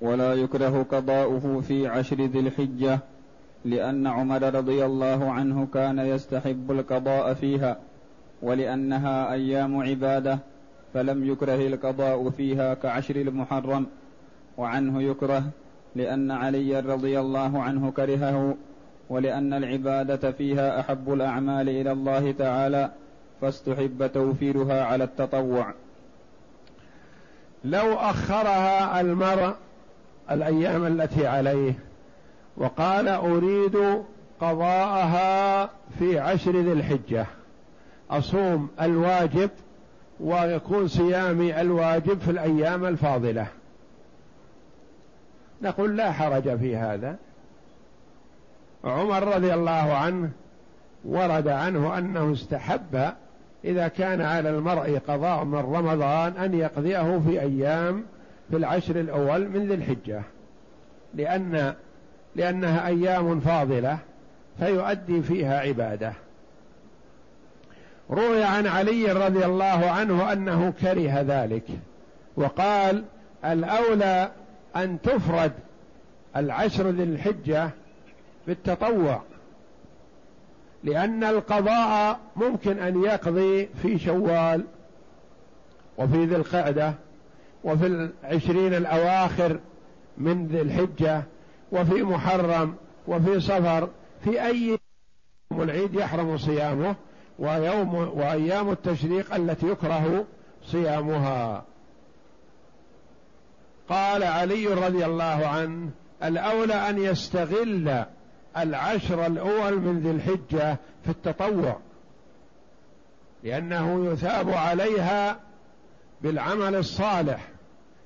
[0.00, 2.98] ولا يكره قضاؤه في عشر ذي الحجة
[3.64, 7.76] لأن عمر رضي الله عنه كان يستحب القضاء فيها
[8.42, 10.38] ولأنها أيام عبادة
[10.94, 13.86] فلم يكره القضاء فيها كعشر المحرم
[14.56, 15.44] وعنه يكره
[15.96, 18.56] لأن علي رضي الله عنه كرهه
[19.10, 22.90] ولأن العبادة فيها أحب الأعمال إلى الله تعالى
[23.40, 25.74] فاستحب توفيرها على التطوع.
[27.64, 29.54] لو أخرها المرء
[30.30, 31.74] الأيام التي عليه.
[32.56, 33.76] وقال أريد
[34.40, 35.66] قضاءها
[35.98, 37.26] في عشر ذي الحجة.
[38.10, 39.50] أصوم الواجب
[40.20, 43.46] ويكون صيامي الواجب في الأيام الفاضلة.
[45.62, 47.16] نقول لا حرج في هذا.
[48.84, 50.30] عمر رضي الله عنه
[51.04, 53.12] ورد عنه أنه استحب
[53.64, 58.04] إذا كان على المرء قضاء من رمضان أن يقضيه في أيام
[58.50, 60.22] في العشر الأول من ذي الحجة.
[61.14, 61.74] لأن
[62.36, 63.98] لأنها أيام فاضلة
[64.58, 66.12] فيؤدي فيها عبادة.
[68.10, 71.64] روي عن علي رضي الله عنه أنه كره ذلك
[72.36, 73.04] وقال
[73.44, 74.30] الأولى
[74.76, 75.52] أن تفرد
[76.36, 77.70] العشر ذي الحجة
[78.46, 79.22] بالتطوع
[80.84, 84.64] لأن القضاء ممكن أن يقضي في شوال
[85.98, 86.94] وفي ذي القعدة
[87.64, 89.60] وفي العشرين الأواخر
[90.18, 91.22] من ذي الحجة
[91.72, 92.74] وفي محرم
[93.08, 93.88] وفي صفر
[94.24, 94.78] في أي
[95.52, 96.96] يوم العيد يحرم صيامه
[97.38, 100.24] ويوم وأيام التشريق التي يكره
[100.64, 101.64] صيامها.
[103.88, 105.90] قال علي رضي الله عنه
[106.24, 108.04] الأولى أن يستغل
[108.56, 111.76] العشر الأول من ذي الحجة في التطوع
[113.44, 115.36] لأنه يثاب عليها
[116.22, 117.48] بالعمل الصالح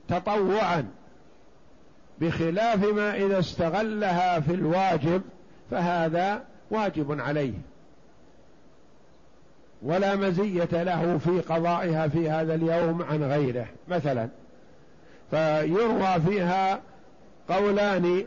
[0.08, 0.86] تطوعا
[2.20, 5.22] بخلاف ما إذا استغلها في الواجب
[5.70, 7.52] فهذا واجب عليه.
[9.82, 14.28] ولا مزية له في قضائها في هذا اليوم عن غيره مثلا.
[15.30, 16.80] فيروى فيها
[17.48, 18.26] قولان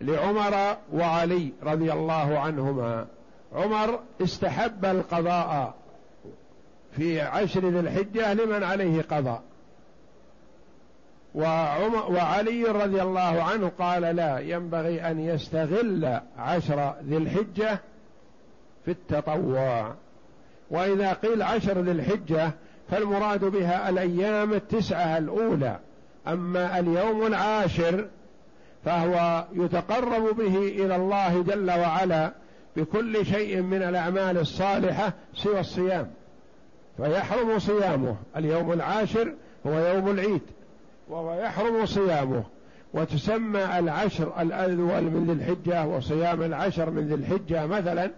[0.00, 3.06] لعمر وعلي رضي الله عنهما.
[3.54, 5.74] عمر استحب القضاء
[6.96, 9.42] في عشر ذي الحجة لمن عليه قضاء.
[11.34, 17.80] وعلي رضي الله عنه قال لا ينبغي أن يستغل عشر ذي الحجة
[18.84, 19.94] في التطوع.
[20.70, 22.50] وإذا قيل عشر ذي الحجة
[22.90, 25.78] فالمراد بها الأيام التسعة الأولى.
[26.28, 28.08] أما اليوم العاشر
[28.84, 32.32] فهو يتقرب به إلى الله جل وعلا
[32.76, 36.10] بكل شيء من الأعمال الصالحة سوى الصيام.
[36.96, 38.16] فيحرم صيامه.
[38.36, 39.34] اليوم العاشر
[39.66, 40.42] هو يوم العيد.
[41.08, 42.44] وهو يحرم صيامه.
[42.94, 48.10] وتسمى العشر الأول من ذي الحجة وصيام العشر من ذي الحجة مثلا.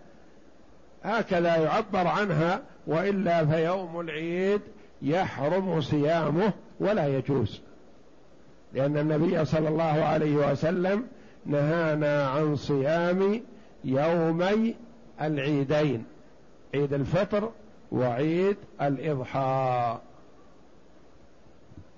[1.03, 4.61] هكذا يعبر عنها وإلا فيوم العيد
[5.03, 7.61] يحرم صيامه ولا يجوز.
[8.73, 11.07] لأن النبي صلى الله عليه وسلم
[11.47, 13.43] نهانا عن صيام
[13.85, 14.75] يومي
[15.21, 16.05] العيدين.
[16.75, 17.51] عيد الفطر
[17.95, 19.99] وعيد الإضحى.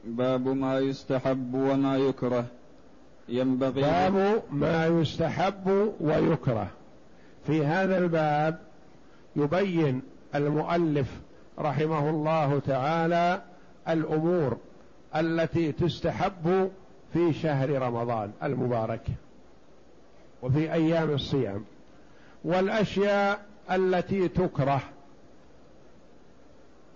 [0.04, 2.44] باب ما يستحب وما يكره.
[3.28, 6.68] ينبغي باب ما يستحب ويكره.
[7.46, 8.58] في هذا الباب
[9.36, 10.02] يبين
[10.34, 11.20] المؤلف
[11.58, 13.42] رحمه الله تعالى
[13.88, 14.56] الأمور
[15.16, 16.70] التي تستحب
[17.12, 19.06] في شهر رمضان المبارك
[20.42, 21.64] وفي أيام الصيام
[22.44, 24.82] والأشياء التي تكره.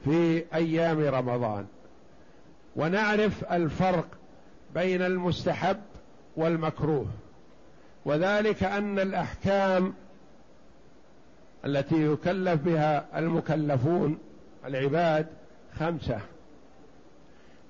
[0.04, 1.66] في أيام رمضان.
[2.76, 4.06] ونعرف الفرق
[4.74, 5.80] بين المستحب
[6.36, 7.06] والمكروه.
[8.04, 9.94] وذلك أن الأحكام
[11.64, 14.18] التي يكلف بها المكلفون
[14.66, 15.26] العباد
[15.78, 16.20] خمسة.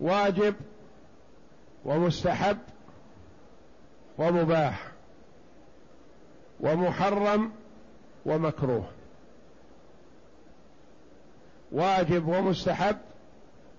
[0.00, 0.54] واجب
[1.84, 2.58] ومستحب
[4.18, 4.92] ومباح.
[6.60, 7.52] ومحرم
[8.26, 8.88] ومكروه.
[11.72, 12.96] واجب ومستحب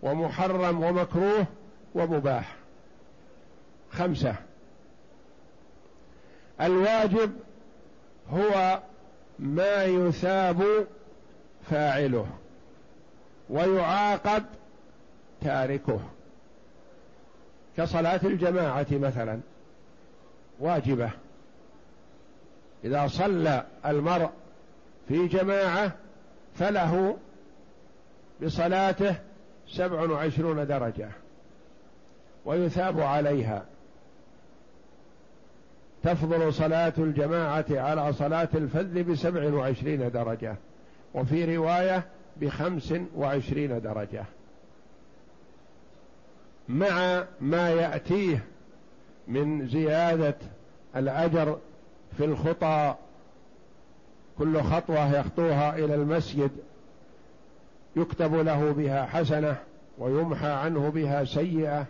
[0.02, 1.46] ومحرم ومكروه
[1.96, 2.56] ومباح.
[3.92, 4.36] خمسة.
[6.62, 7.32] الواجب
[8.34, 8.80] هو
[9.40, 10.88] ما يثاب
[11.70, 12.28] فاعله
[13.50, 14.44] ويعاقب
[15.42, 16.00] تاركه.
[17.78, 19.40] كصلاة الجماعة مثلا
[20.60, 21.10] واجبة.
[22.84, 24.30] إذا صلى المرء
[25.08, 25.92] في جماعة
[26.56, 27.18] فله
[28.42, 29.16] بصلاته
[29.68, 31.10] سبع وعشرون درجة
[32.46, 33.66] ويثاب عليها.
[36.04, 40.56] تفضل صلاة الجماعة على صلاة الفذ بسبع وعشرين درجة
[41.14, 42.04] وفي رواية
[42.38, 44.24] بخمس وعشرين درجة.
[46.70, 48.44] مع ما يأتيه
[49.28, 50.36] من زيادة
[50.96, 51.58] الأجر
[52.18, 52.96] في الخطى
[54.38, 56.52] كل خطوة يخطوها إلى المسجد
[57.96, 59.58] يكتب له بها حسنة
[59.98, 61.86] ويمحى عنه بها سيئة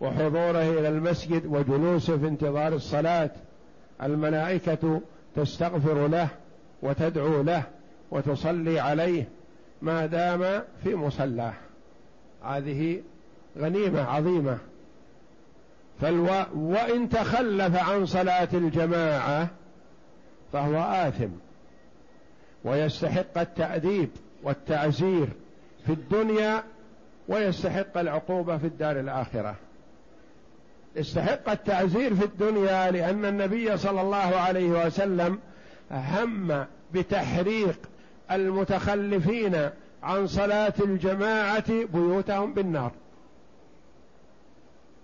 [0.00, 3.30] وحضوره إلى المسجد وجلوسه في انتظار الصلاة.
[4.02, 5.00] الملائكة
[5.36, 6.28] تستغفر له
[6.82, 7.62] وتدعو له
[8.10, 9.28] وتصلي عليه
[9.82, 11.52] ما دام في مصلاه.
[12.44, 13.02] هذه
[13.58, 14.58] غنيمة عظيمة.
[16.00, 16.28] فالو...
[16.54, 19.48] وإن تخلف عن صلاة الجماعة
[20.52, 21.28] فهو آثم.
[22.66, 24.08] ويستحق التأديب
[24.42, 25.28] والتعزير
[25.86, 26.62] في الدنيا
[27.28, 29.54] ويستحق العقوبة في الدار الآخرة.
[30.96, 35.38] استحق التعزير في الدنيا لأن النبي صلى الله عليه وسلم
[35.90, 37.78] هم بتحريق
[38.30, 39.70] المتخلفين
[40.02, 42.92] عن صلاة الجماعة بيوتهم بالنار.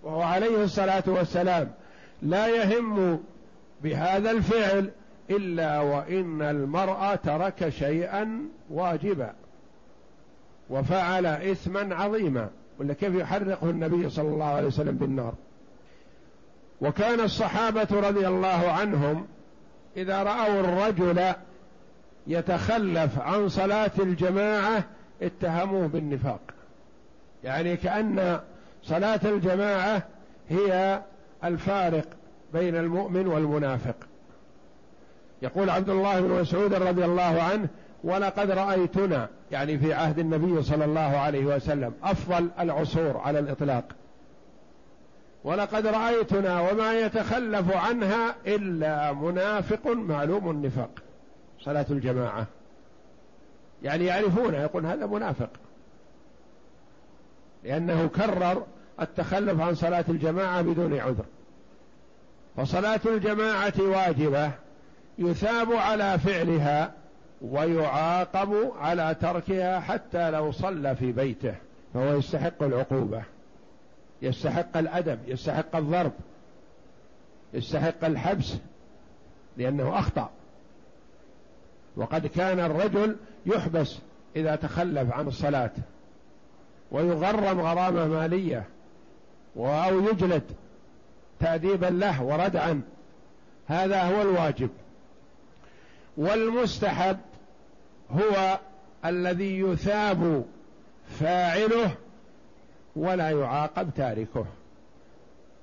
[0.03, 1.71] وهو عليه الصلاة والسلام
[2.21, 3.19] لا يهم
[3.83, 4.89] بهذا الفعل
[5.29, 9.33] إلا وإن المرأة ترك شيئا واجبا
[10.69, 12.49] وفعل إثما عظيما.
[12.79, 15.33] ولا كيف يحرقه النبي صلى الله عليه وسلم بالنار.
[16.81, 19.27] وكان الصحابة رضي الله عنهم
[19.97, 21.33] إذا رأوا الرجل
[22.27, 24.83] يتخلف عن صلاة الجماعة
[25.21, 26.41] اتهموه بالنفاق.
[27.43, 28.39] يعني كأن
[28.83, 30.03] صلاة الجماعة
[30.49, 31.01] هي
[31.43, 32.05] الفارق
[32.53, 33.95] بين المؤمن والمنافق.
[35.43, 37.67] يقول عبد الله بن مسعود رضي الله عنه
[38.03, 43.83] ولقد رأيتنا يعني في عهد النبي صلى الله عليه وسلم أفضل العصور على الإطلاق.
[45.43, 50.89] ولقد رأيتنا وما يتخلف عنها إلا منافق معلوم النفاق.
[51.59, 52.47] صلاة الجماعة.
[53.83, 55.49] يعني يعرفونه يقول هذا منافق.
[57.63, 58.63] لأنه كرر
[59.01, 61.25] التخلف عن صلاة الجماعة بدون عذر.
[62.57, 64.51] فصلاة الجماعة واجبة.
[65.17, 66.91] يثاب على فعلها
[67.41, 71.55] ويعاقب على تركها حتى لو صلى في بيته
[71.93, 73.23] فهو يستحق العقوبة
[74.21, 76.11] يستحق الأدب يستحق الضرب
[77.53, 78.53] يستحق الحبس
[79.57, 80.29] لأنه أخطأ.
[81.95, 83.97] وقد كان الرجل يحبس
[84.35, 85.71] إذا تخلف عن الصلاة
[86.91, 88.63] ويغرم غرامة مالية
[89.57, 90.43] أو يجلد
[91.39, 92.81] تأديبا له وردعا.
[93.67, 94.69] هذا هو الواجب.
[96.17, 97.17] والمستحب
[98.11, 98.59] هو
[99.05, 100.45] الذي يثاب
[101.19, 101.91] فاعله
[102.95, 104.45] ولا يعاقب تاركه.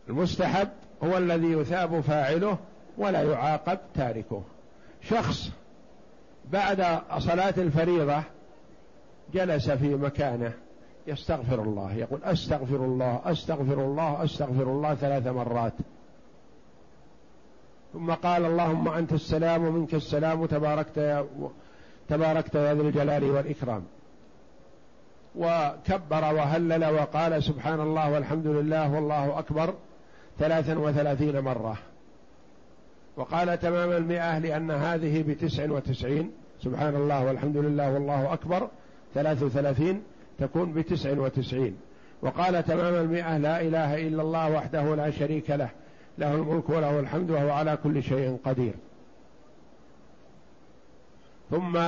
[0.09, 0.69] المستحب
[1.05, 2.59] هو الذي يثاب فاعله
[2.99, 4.43] ولا يعاقب تاركه.
[5.03, 5.51] شخص
[6.53, 8.23] بعد صلاة الفريضة
[9.35, 10.53] جلس في مكانه
[11.07, 15.73] يستغفر الله يقول أستغفر الله أستغفر الله أستغفر الله ثلاث مرات.
[17.93, 21.27] ثم قال اللهم أنت السلام ومنك السلام تباركت يا
[22.09, 23.83] تباركت يا ذا الجلال والإكرام.
[25.37, 29.75] وكبر وهلل وقال سبحان الله والحمد لله والله أكبر
[30.39, 31.77] ثلاثا وثلاثين مرة.
[33.17, 36.31] وقال تمام المئة لأن هذه بتسع وتسعين
[36.65, 38.69] سبحان الله والحمد لله والله أكبر
[39.15, 40.03] ثلاث وثلاثين
[40.39, 41.77] تكون بتسع وتسعين.
[42.23, 45.71] وقال تمام المئة لا إله إلا الله وحده لا شريك له
[46.19, 48.75] له الملك وله الحمد وهو على كل شيء قدير.
[51.51, 51.79] ثم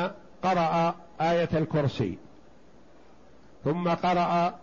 [0.42, 2.18] قرأ آية الكرسي.
[3.64, 4.54] ثم قرأ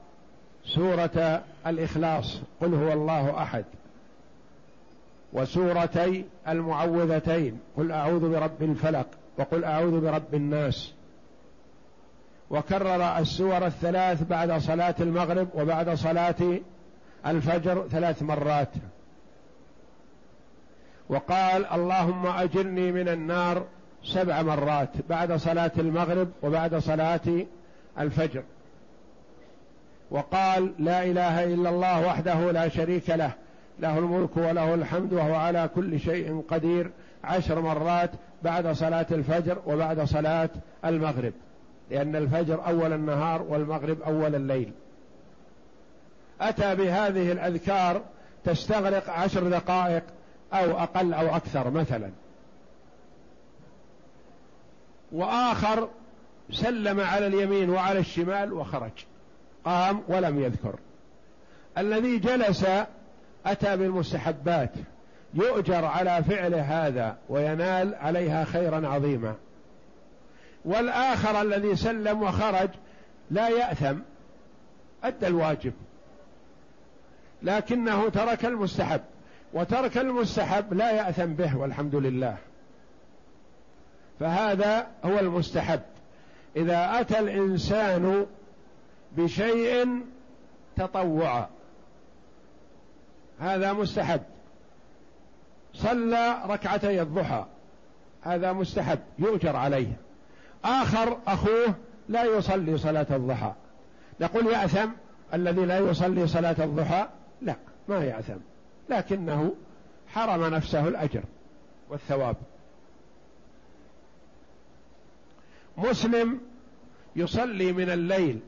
[0.65, 3.65] سورة الإخلاص قل هو الله أحد.
[5.33, 9.07] وسورتي المعوذتين قل أعوذ برب الفلق
[9.37, 10.93] وقل أعوذ برب الناس.
[12.49, 16.59] وكرر السور الثلاث بعد صلاة المغرب وبعد صلاة
[17.25, 18.69] الفجر ثلاث مرات.
[21.09, 23.65] وقال اللهم أجرني من النار
[24.03, 27.45] سبع مرات بعد صلاة المغرب وبعد صلاة
[27.99, 28.43] الفجر.
[30.11, 33.31] وقال لا إله إلا الله وحده لا شريك له
[33.79, 36.91] له الملك وله الحمد وهو على كل شيء قدير
[37.23, 38.11] عشر مرات
[38.43, 40.49] بعد صلاة الفجر وبعد صلاة
[40.85, 41.33] المغرب.
[41.91, 44.71] لأن الفجر أول النهار والمغرب أول الليل.
[46.41, 48.01] أتى بهذه الأذكار
[48.45, 50.03] تستغرق عشر دقائق
[50.53, 52.11] أو أقل أو أكثر مثلا.
[55.11, 55.89] وآخر
[56.51, 58.91] سلم على اليمين وعلى الشمال وخرج
[59.65, 60.75] قام ولم يذكر.
[61.77, 62.65] الذي جلس
[63.45, 64.71] أتى بالمستحبات
[65.33, 69.35] يؤجر على فعل هذا وينال عليها خيرا عظيما.
[70.65, 72.69] والآخر الذي سلم وخرج
[73.31, 73.95] لا يأثم
[75.03, 75.73] أدى الواجب
[77.43, 79.01] لكنه ترك المستحب.
[79.53, 82.37] وترك المستحب لا يأثم به والحمد لله.
[84.19, 85.81] فهذا هو المستحب.
[86.55, 88.25] إذا أتى الإنسان
[89.17, 90.01] بشيء
[90.75, 91.47] تطوعا
[93.39, 94.21] هذا مستحب.
[95.73, 97.45] صلى ركعتي الضحى
[98.21, 99.93] هذا مستحب يؤجر عليه.
[100.65, 101.73] آخر أخوه
[102.09, 103.53] لا يصلي صلاة الضحى.
[104.21, 104.89] نقول يأثم
[105.33, 107.07] الذي لا يصلي صلاة الضحى
[107.41, 107.55] لا
[107.87, 108.37] ما يأثم.
[108.89, 109.55] لكنه
[110.07, 111.23] حرم نفسه الأجر
[111.89, 112.35] والثواب.
[115.77, 116.39] مسلم
[117.15, 118.39] يصلي من الليل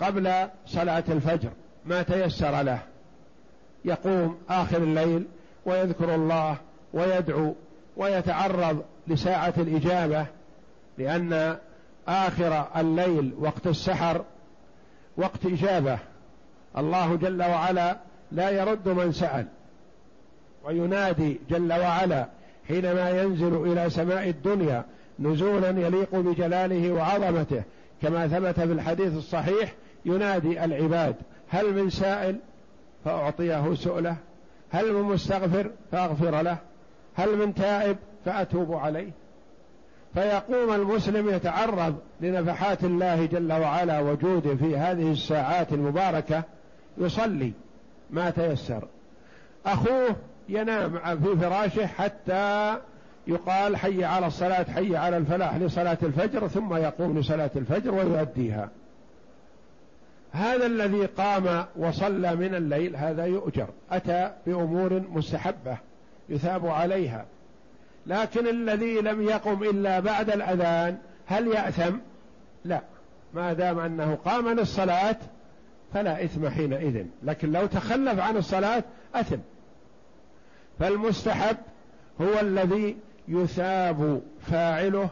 [0.00, 1.50] قبل صلاة الفجر
[1.86, 2.82] ما تيسر له.
[3.84, 5.26] يقوم آخر الليل
[5.64, 6.56] ويذكر الله
[6.92, 7.54] ويدعو
[7.96, 10.26] ويتعرض لساعة الإجابة
[10.98, 11.58] لأن
[12.08, 14.24] آخر الليل وقت السحر
[15.16, 15.98] وقت إجابة.
[16.78, 17.96] الله جل وعلا
[18.32, 19.46] لا يرد من سأل.
[20.64, 22.26] وينادي جل وعلا
[22.68, 24.84] حينما ينزل إلى سماء الدنيا
[25.18, 27.62] نزولا يليق بجلاله وعظمته.
[28.02, 29.72] كما ثبت في الحديث الصحيح
[30.04, 31.14] ينادي العباد
[31.48, 32.36] هل من سائل
[33.04, 34.16] فأعطيه سؤله
[34.70, 36.58] هل من مستغفر فأغفر له
[37.14, 39.10] هل من تائب فأتوب عليه.
[40.14, 46.42] فيقوم المسلم يتعرض لنفحات الله جل وعلا وجوده في هذه الساعات المباركة
[46.98, 47.52] يصلي.
[48.12, 48.88] ما تيسر.
[49.66, 50.16] أخوه
[50.48, 52.76] ينام في فراشه حتى
[53.26, 58.70] يقال حي على الصلاة حي على الفلاح لصلاة الفجر ثم يقوم لصلاة الفجر ويؤديها.
[60.32, 63.66] هذا الذي قام وصلى من الليل هذا يؤجر.
[63.90, 65.78] أتى بأمور مستحبة
[66.28, 67.24] يثاب عليها.
[68.06, 71.96] لكن الذي لم يقم إلا بعد الأذان هل يأثم؟
[72.64, 72.80] لا.
[73.34, 75.16] ما دام أنه قام للصلاة
[75.94, 77.06] فلا إثم حينئذ.
[77.22, 78.84] لكن لو تخلف عن الصلاة
[79.14, 79.38] أثم.
[80.78, 81.56] فالمستحب
[82.20, 82.96] هو الذي
[83.28, 85.08] يثاب فاعله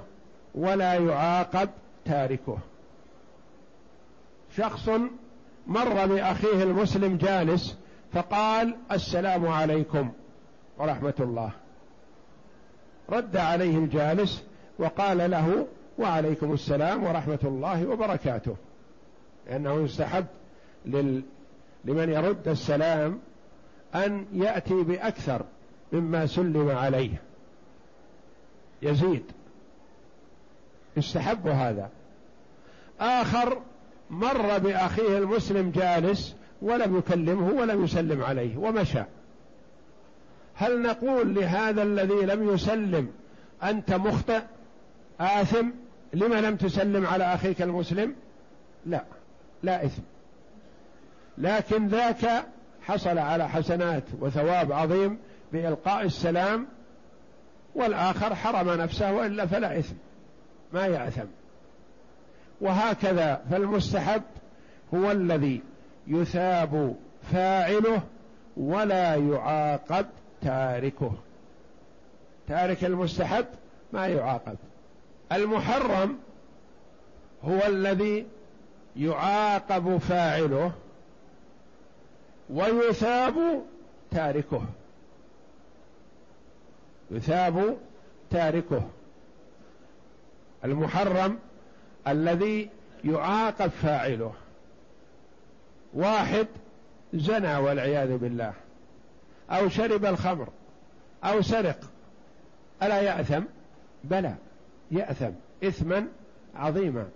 [0.54, 1.68] ولا يعاقب
[2.04, 2.58] تاركه.
[4.56, 4.88] شخص
[5.66, 7.76] مر بأخيه المسلم جالس
[8.12, 10.12] فقال السلام عليكم
[10.78, 11.50] ورحمة الله.
[13.10, 14.44] رد عليه الجالس
[14.78, 15.66] وقال له
[15.98, 18.56] وعليكم السلام ورحمة الله وبركاته.
[19.46, 20.26] لأنه يستحب
[20.86, 21.22] لل...
[21.84, 23.18] لمن يرد السلام
[23.94, 25.44] أن يأتي بأكثر
[25.92, 27.22] مما سلم عليه.
[28.82, 29.24] يزيد.
[30.96, 31.90] يستحب هذا.
[33.00, 33.62] آخر
[34.10, 39.02] مر بأخيه المسلم جالس ولم يكلمه ولم يسلم عليه ومشى.
[40.54, 43.10] هل نقول لهذا الذي لم يسلم
[43.62, 44.42] أنت مخطئ
[45.20, 45.66] آثم؟
[46.12, 48.14] لما لم تسلم على أخيك المسلم؟
[48.86, 49.04] لا.
[49.62, 50.02] لا إثم.
[51.40, 52.44] لكن ذاك
[52.82, 55.18] حصل على حسنات وثواب عظيم
[55.52, 56.66] بإلقاء السلام
[57.74, 59.94] والآخر حرم نفسه وإلا فلا إثم
[60.72, 61.26] ما يأثم.
[62.60, 64.22] وهكذا فالمستحب
[64.94, 65.62] هو الذي
[66.06, 66.96] يثاب
[67.32, 68.02] فاعله
[68.56, 70.06] ولا يعاقب
[70.42, 71.12] تاركه.
[72.48, 73.46] تارك المستحب
[73.92, 74.56] ما يعاقب.
[75.32, 76.18] المحرم
[77.44, 78.26] هو الذي
[78.96, 80.72] يعاقب فاعله
[82.50, 83.62] ويثاب
[84.10, 84.62] تاركه.
[87.10, 87.76] يثاب
[88.30, 88.82] تاركه.
[90.64, 91.38] المحرم
[92.08, 92.70] الذي
[93.04, 94.32] يعاقب فاعله.
[95.94, 96.46] واحد
[97.14, 98.52] زنى والعياذ بالله.
[99.50, 100.48] أو شرب الخمر.
[101.24, 101.80] أو سرق.
[102.82, 103.42] ألا يأثم؟
[104.04, 104.34] بلى.
[104.90, 105.30] يأثم.
[105.64, 106.06] إثما
[106.54, 107.08] عظيما.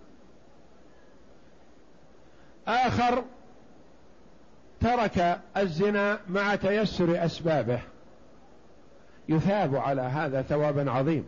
[2.69, 3.25] آخر
[4.83, 7.81] ترك الزنا مع تيسر أسبابه.
[9.29, 11.27] يثاب على هذا ثوابا عظيم.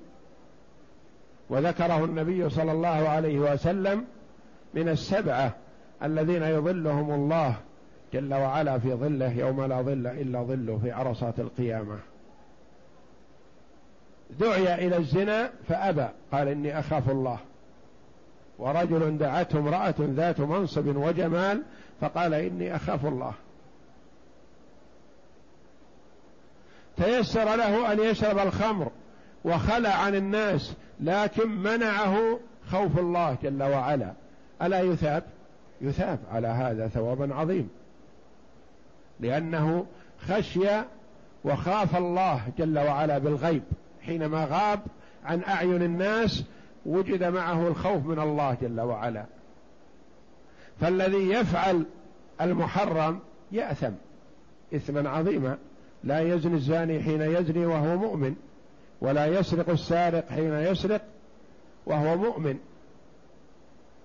[1.50, 4.04] وذكره النبي صلى الله عليه وسلم
[4.74, 5.52] من السبعة
[6.02, 7.54] الذين يظلهم الله
[8.12, 11.98] جل وعلا في ظله يوم لا ظل إلا ظله في عرصات القيامة.
[14.40, 16.06] دعي إلى الزنا فأبى.
[16.32, 17.38] قال إني أخاف الله.
[18.58, 21.62] ورجل دعته امرأة ذات منصب وجمال
[22.00, 23.32] فقال إني أخاف الله.
[26.96, 28.90] تيسر له أن يشرب الخمر
[29.44, 32.38] وخلى عن الناس لكن منعه
[32.70, 34.12] خوف الله جل وعلا.
[34.62, 35.22] ألا يثاب؟
[35.80, 37.68] يثاب على هذا ثوابا عظيم.
[39.20, 39.86] لأنه
[40.28, 40.68] خشي
[41.44, 43.62] وخاف الله جل وعلا بالغيب.
[44.02, 44.80] حينما غاب
[45.24, 46.44] عن أعين الناس
[46.86, 49.24] وجد معه الخوف من الله جل وعلا.
[50.80, 51.84] فالذي يفعل
[52.40, 53.20] المحرم
[53.52, 53.92] يأثم
[54.74, 55.58] إثما عظيما.
[56.04, 58.34] لا يزني الزاني حين يزني وهو مؤمن
[59.00, 61.02] ولا يسرق السارق حين يسرق
[61.86, 62.58] وهو مؤمن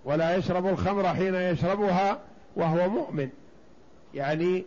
[0.06, 2.20] ولا يشرب الخمر حين يشربها
[2.56, 3.30] وهو مؤمن.
[4.14, 4.66] يعني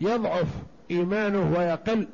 [0.00, 0.46] يضعف
[0.90, 2.08] إيمانه ويقل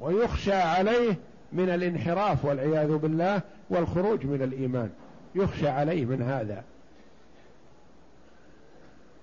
[0.00, 1.16] ويخشى عليه
[1.52, 4.90] من الانحراف والعياذ بالله والخروج من الإيمان.
[5.34, 6.64] يخشى عليه من هذا.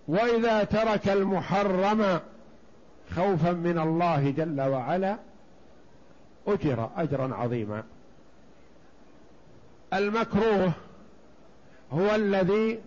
[0.07, 2.19] وإذا ترك المحرم
[3.15, 5.17] خوفا من الله جل وعلا
[6.47, 7.83] أجر اجرا عظيما.
[9.93, 10.71] المكروه
[11.91, 12.79] هو الذي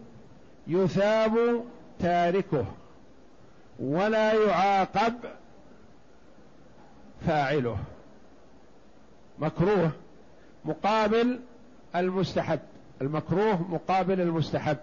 [0.67, 1.65] يثاب
[2.01, 2.67] تاركه
[3.79, 5.15] ولا يعاقب
[7.27, 7.79] فاعله.
[9.39, 9.91] مكروه
[10.65, 11.41] مقابل
[11.97, 12.61] المستحب
[13.01, 14.77] المكروه مقابل المستحب.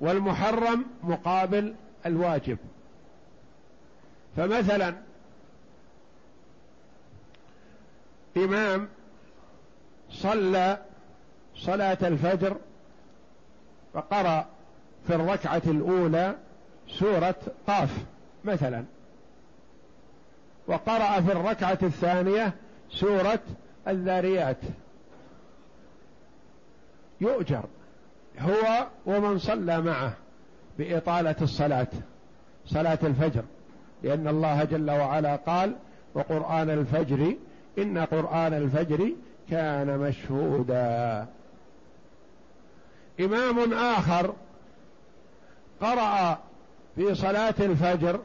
[0.00, 1.74] والمحرم مقابل
[2.06, 2.58] الواجب.
[4.36, 4.94] فمثلا
[8.36, 8.88] إمام
[10.10, 10.78] صلى
[11.56, 12.56] صلاة الفجر
[13.94, 14.46] فقرأ
[15.06, 16.36] في الركعة الأولى
[16.88, 17.34] سورة
[17.66, 18.04] قاف
[18.44, 18.84] مثلا
[20.66, 22.54] وقرأ في الركعة الثانية
[22.90, 23.40] سورة
[23.88, 24.56] الذاريات.
[27.20, 27.64] يؤجر.
[28.40, 30.12] هو ومن صلى معه
[30.78, 31.86] بإطالة الصلاة
[32.66, 33.42] صلاة الفجر
[34.02, 35.76] لأن الله جل وعلا قال
[36.14, 37.36] وقرآن الفجر
[37.78, 39.12] إن قرآن الفجر
[39.50, 41.26] كان مشهودا.
[43.20, 44.34] إمام آخر
[45.80, 46.38] قرأ
[46.96, 48.20] في صلاة الفجر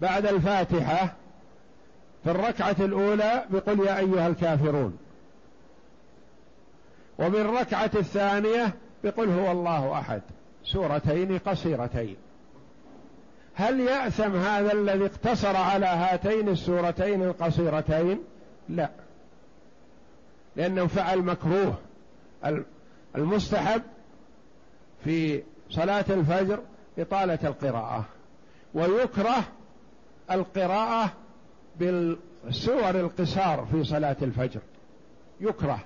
[0.00, 1.14] بعد الفاتحة
[2.24, 4.98] في الركعة الأولى بقل يا أيها الكافرون.
[7.18, 8.74] وبالركعة الثانية
[9.04, 10.22] بقل هو الله أحد.
[10.64, 12.16] سورتين قصيرتين.
[13.54, 18.18] هل يأثم هذا الذي اقتصر على هاتين السورتين القصيرتين؟
[18.68, 18.90] لا.
[20.56, 21.74] لأنه فعل مكروه.
[23.16, 23.82] المستحب
[25.04, 26.58] في صلاة الفجر
[26.98, 28.04] إطالة القراءة
[28.74, 29.44] ويكره
[30.30, 31.12] القراءة
[31.76, 34.60] بالسور القصار في صلاة الفجر.
[35.40, 35.78] يكره.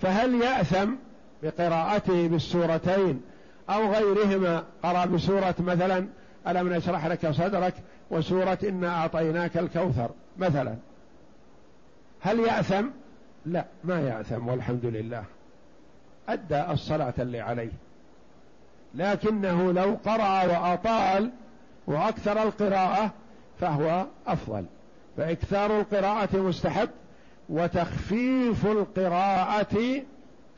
[0.00, 0.94] فهل يأثم؟
[1.42, 3.22] بقراءته بالسورتين
[3.70, 4.64] أو غيرهما.
[4.82, 6.06] قرأ بسورة مثلا
[6.48, 7.74] ألم نشرح لك صدرك؟
[8.10, 10.74] وسورة إنا أعطيناك الكوثر مثلا.
[12.20, 12.86] هل يأثم؟
[13.46, 15.24] لا ما يأثم والحمد لله.
[16.28, 17.72] أدى الصلاة اللي عليه.
[18.94, 21.30] لكنه لو قرأ وأطال
[21.86, 23.10] وأكثر القراءة
[23.60, 24.64] فهو أفضل.
[25.16, 26.88] فإكثار القراءة مستحب
[27.48, 30.02] وتخفيف القراءة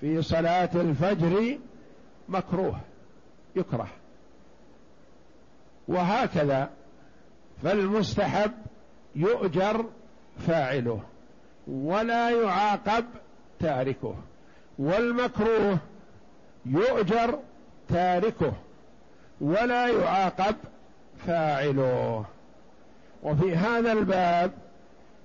[0.03, 1.59] في صلاة الفجر
[2.29, 2.81] مكروه
[3.57, 3.89] يكره.
[5.89, 6.71] وهكذا
[7.63, 8.53] فالمستحب
[9.15, 9.85] يؤجر
[10.47, 11.01] فاعله
[11.67, 13.05] ولا يعاقب
[13.61, 14.15] تاركه.
[14.79, 15.79] والمكروه
[16.67, 17.39] يؤجر
[17.89, 18.53] تاركه
[19.41, 20.57] ولا يعاقب
[21.27, 22.25] فاعله.
[23.23, 24.51] وفي هذا الباب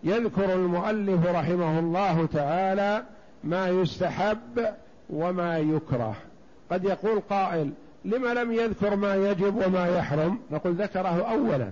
[0.03, 3.03] يذكر المؤلف رحمه الله تعالى
[3.47, 4.67] ما يستحب
[5.09, 6.15] وما يكره.
[6.71, 7.71] قد يقول قائل
[8.05, 11.71] لما لم يذكر ما يجب وما يحرم؟ نقول ذكره اولا.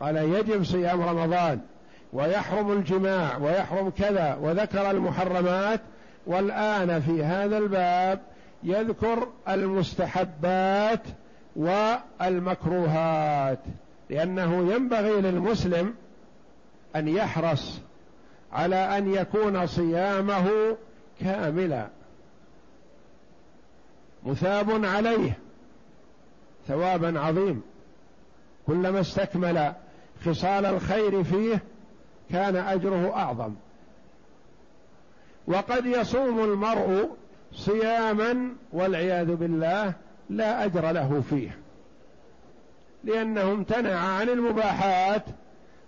[0.00, 1.60] قال يجب صيام رمضان
[2.12, 5.80] ويحرم الجماع ويحرم كذا وذكر المحرمات.
[6.26, 8.20] والآن في هذا الباب
[8.62, 11.02] يذكر المستحبات
[11.56, 13.58] والمكروهات
[14.10, 15.94] لأنه ينبغي للمسلم
[16.96, 17.80] أن يحرص
[18.52, 20.76] على أن يكون صيامه
[21.24, 21.88] كاملا
[24.26, 25.38] مثاب عليه
[26.68, 27.62] ثوابا عظيم.
[28.66, 29.72] كلما استكمل
[30.24, 31.62] خصال الخير فيه
[32.30, 33.54] كان أجره أعظم.
[35.46, 37.10] وقد يصوم المرء
[37.54, 39.92] صياما والعياذ بالله
[40.30, 41.58] لا أجر له فيه
[43.04, 45.24] لأنه امتنع عن المباحات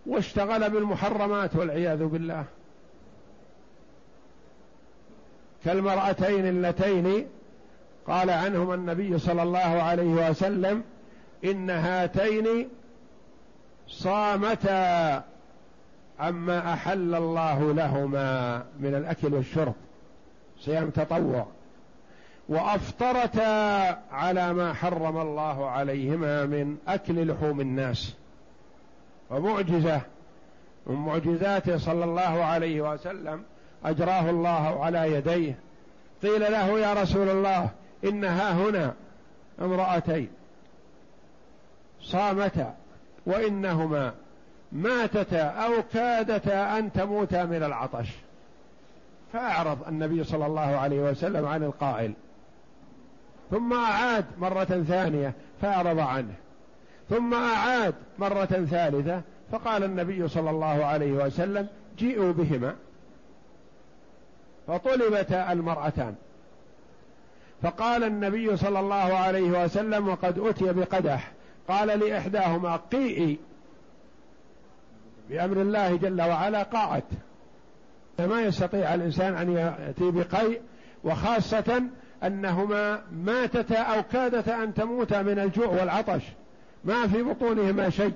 [0.06, 2.44] واشتغل بالمحرمات والعياذ بالله.
[5.64, 7.26] كالمرأتين اللتين
[8.06, 10.82] قال عنهما النبي صلى الله عليه وسلم
[11.44, 12.68] إن هاتين
[13.88, 15.22] صامتا
[16.20, 19.74] عما أحل الله لهما من الأكل والشرب.
[20.60, 21.46] صيام تطوع.
[22.48, 28.14] وأفطرتا على ما حرم الله عليهما من أكل لحوم الناس.
[29.30, 30.00] ومعجزة
[30.86, 33.42] من معجزاته صلى الله عليه وسلم
[33.84, 35.58] أجراه الله على يديه.
[36.22, 37.70] قيل له يا رسول الله
[38.04, 38.94] انها هنا
[39.60, 40.28] امرأتين.
[42.00, 42.74] صامتا
[43.26, 44.12] وإنهما
[44.72, 48.08] ماتتا أو كادتا أن تموتا من العطش.
[49.32, 52.12] فأعرض النبي صلى الله عليه وسلم عن القائل.
[53.50, 55.32] ثم أعاد مرة ثانية
[55.62, 56.34] فأعرض عنه.
[57.10, 59.20] ثم أعاد مرة ثالثة
[59.52, 61.68] فقال النبي صلى الله عليه وسلم
[61.98, 62.74] جيئوا بهما.
[64.66, 66.14] فطلبتا المرأتان.
[67.62, 71.32] فقال النبي صلى الله عليه وسلم وقد أتي بقدح
[71.68, 73.38] قال لإحداهما قيئي
[75.30, 77.04] بأمر الله جل وعلا قاعت
[78.18, 80.60] ما يستطيع الإنسان أن يأتي بقيء
[81.04, 81.82] وخاصة
[82.24, 86.22] أنهما ماتتا أو كادتا أن تموتا من الجوع والعطش.
[86.84, 88.12] ما في بطونهما شيء.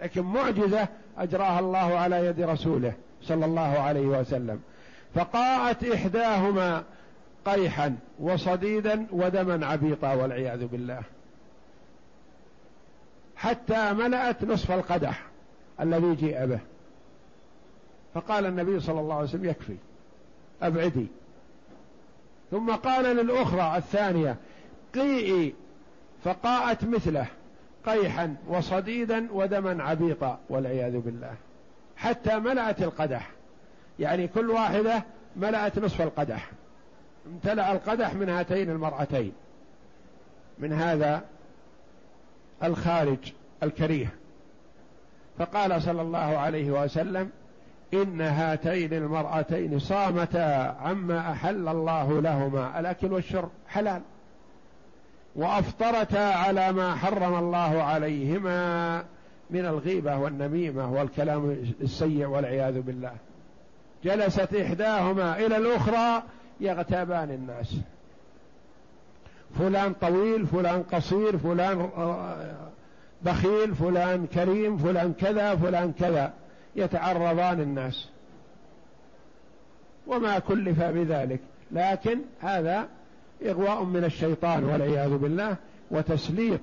[0.00, 4.60] لكن معجزة أجراها الله على يد رسوله صلى الله عليه وسلم.
[5.14, 6.84] فقاءت إحداهما
[7.44, 11.02] قيحا وصديدا ودما عبيطا والعياذ بالله.
[13.36, 15.26] حتى ملأت نصف القدح
[15.80, 16.58] الذي جيء به.
[18.14, 19.76] فقال النبي صلى الله عليه وسلم يكفي
[20.62, 21.06] أبعدي.
[22.50, 24.36] ثم قال للأخرى الثانية
[24.94, 25.54] قيئي.
[26.24, 27.26] فقاءت مثله
[27.86, 31.34] قيحا وصديدا ودما عبيطا والعياذ بالله.
[31.96, 33.30] حتى ملأت القدح.
[33.98, 35.04] يعني كل واحدة
[35.36, 36.50] ملأت نصف القدح.
[37.26, 39.32] امتلأ القدح من هاتين المرأتين.
[40.58, 41.22] من هذا
[42.62, 43.32] الخارج
[43.62, 44.14] الكريه.
[45.38, 47.30] فقال صلى الله عليه وسلم
[47.94, 54.02] إن هاتين المرأتين صامتا عما أحل الله لهما الأكل والشرب حلال.
[55.36, 58.98] وأفطرتا على ما حرم الله عليهما
[59.50, 63.12] من الغيبة والنميمة والكلام السيء والعياذ بالله.
[64.04, 66.22] جلست إحداهما إلى الأخرى
[66.60, 67.76] يغتابان الناس.
[69.58, 71.90] فلان طويل فلان قصير فلان
[73.22, 76.32] بخيل فلان كريم فلان كذا فلان كذا.
[76.76, 78.08] يتعرضان الناس.
[80.06, 81.40] وما كلف بذلك.
[81.72, 82.88] لكن هذا
[83.46, 85.56] إغواء من الشيطان والعياذ بالله
[85.90, 86.60] وتسليط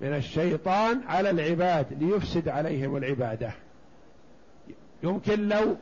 [0.00, 3.50] من الشيطان على العباد ليفسد عليهم العبادة.
[5.02, 5.76] يمكن لو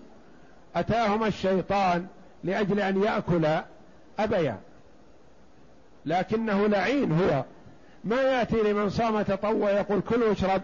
[0.77, 2.07] أتاهم الشيطان
[2.45, 3.47] لأجل أن يأكل
[4.18, 4.59] أبيا.
[6.07, 7.45] لكنه لعين هو.
[8.05, 10.62] ما يأتي لمن صام تطوع يقول كل واشرب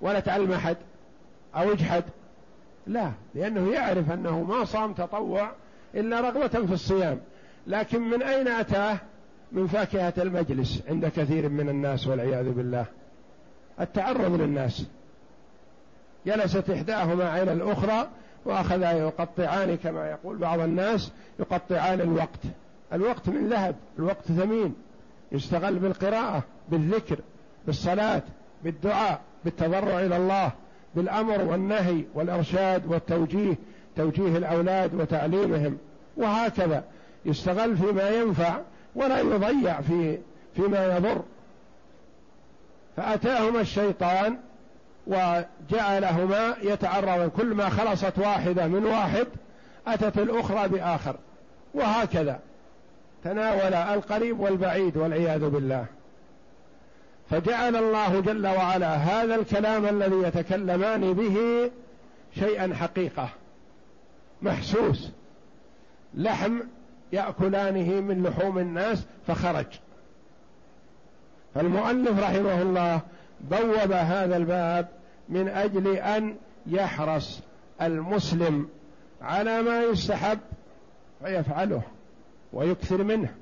[0.00, 0.76] ولا تعلم أحد
[1.56, 2.04] أو اجحد.
[2.86, 5.50] لا لأنه يعرف أنه ما صام تطوع
[5.94, 7.20] إلا رغبة في الصيام.
[7.66, 8.96] لكن من أين أتاه؟
[9.52, 12.84] من فاكهة المجلس عند كثير من الناس والعياذ بالله.
[13.80, 14.86] التعرض للناس.
[16.26, 18.08] جلست إحداهما إلى الأخرى
[18.44, 22.40] وأخذا يقطعان كما يقول بعض الناس يقطعان الوقت.
[22.92, 24.74] الوقت من ذهب الوقت ثمين.
[25.32, 27.18] يستغل بالقراءة بالذكر
[27.66, 28.22] بالصلاة
[28.64, 30.52] بالدعاء بالتضرع إلى الله
[30.94, 33.54] بالأمر والنهي والإرشاد والتوجيه
[33.96, 35.78] توجيه الأولاد وتعليمهم.
[36.16, 36.84] وهكذا.
[37.24, 38.60] يستغل فيما ينفع
[38.94, 40.18] ولا يضيع في
[40.56, 41.22] فيما يضر.
[42.96, 44.38] فأتاهما الشيطان
[45.06, 49.26] وجعلهما يتعرض كل ما خلصت واحدة من واحد
[49.86, 51.16] أتت الأخرى بآخر.
[51.74, 52.40] وهكذا.
[53.24, 55.86] تناول القريب والبعيد والعياذ بالله.
[57.30, 61.70] فجعل الله جل وعلا هذا الكلام الذي يتكلمان به
[62.34, 63.28] شيئا حقيقة.
[64.42, 65.10] محسوس.
[66.14, 66.60] لحم
[67.12, 69.66] يأكلانه من لحوم الناس فخرج.
[71.54, 73.00] فالمؤلف رحمه الله
[73.50, 74.88] بوب هذا الباب
[75.28, 76.36] من أجل أن
[76.66, 77.40] يحرص
[77.82, 78.68] المسلم
[79.22, 80.38] على ما يستحب
[81.24, 81.82] فيفعله
[82.52, 83.34] ويكثر منه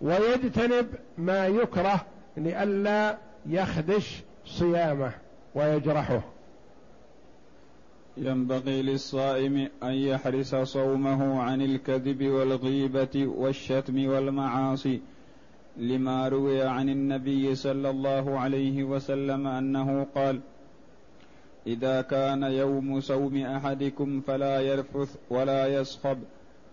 [0.00, 0.86] ويجتنب
[1.18, 2.06] ما يكره
[2.36, 5.12] لئلا يخدش صيامه
[5.54, 6.20] ويجرحه.
[8.16, 15.00] ينبغي للصائم أن يحرس صومه عن الكذب والغيبة والشتم والمعاصي
[15.78, 20.40] لما روي عن النبي صلى الله عليه وسلم أنه قال
[21.66, 26.18] إذا كان يوم صوم أحدكم فلا يرفث ولا يصخب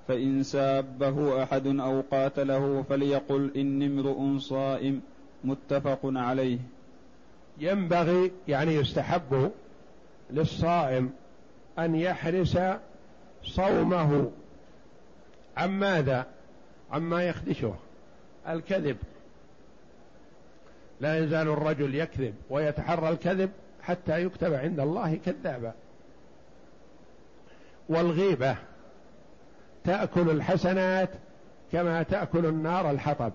[0.08, 5.02] فإن سابه أحد أو قاتله فليقل إني امرؤ صائم
[5.44, 6.60] متفق عليه.
[7.60, 9.52] ينبغي يعني يستحب
[10.32, 11.10] للصائم
[11.80, 12.58] أن يحرس
[13.44, 14.32] صومه.
[15.58, 16.26] عن ماذا؟
[16.92, 17.74] عما يخدشه.
[18.48, 18.98] الكذب.
[21.02, 25.74] لا يزال الرجل يكذب ويتحرى الكذب حتى يكتب عند الله كذابا.
[27.90, 28.56] والغيبة
[29.84, 31.10] تأكل الحسنات
[31.72, 33.32] كما تأكل النار الحطب.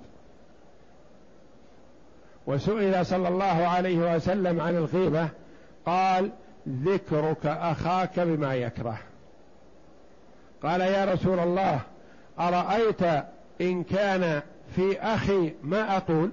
[2.46, 5.28] وسئل صلى الله عليه وسلم عن الغيبة
[5.86, 6.30] قال
[6.68, 8.98] ذكرك أخاك بما يكره.
[10.62, 11.80] قال يا رسول الله
[12.38, 13.02] أرأيت
[13.60, 14.42] إن كان
[14.76, 16.30] في أخي ما أقول؟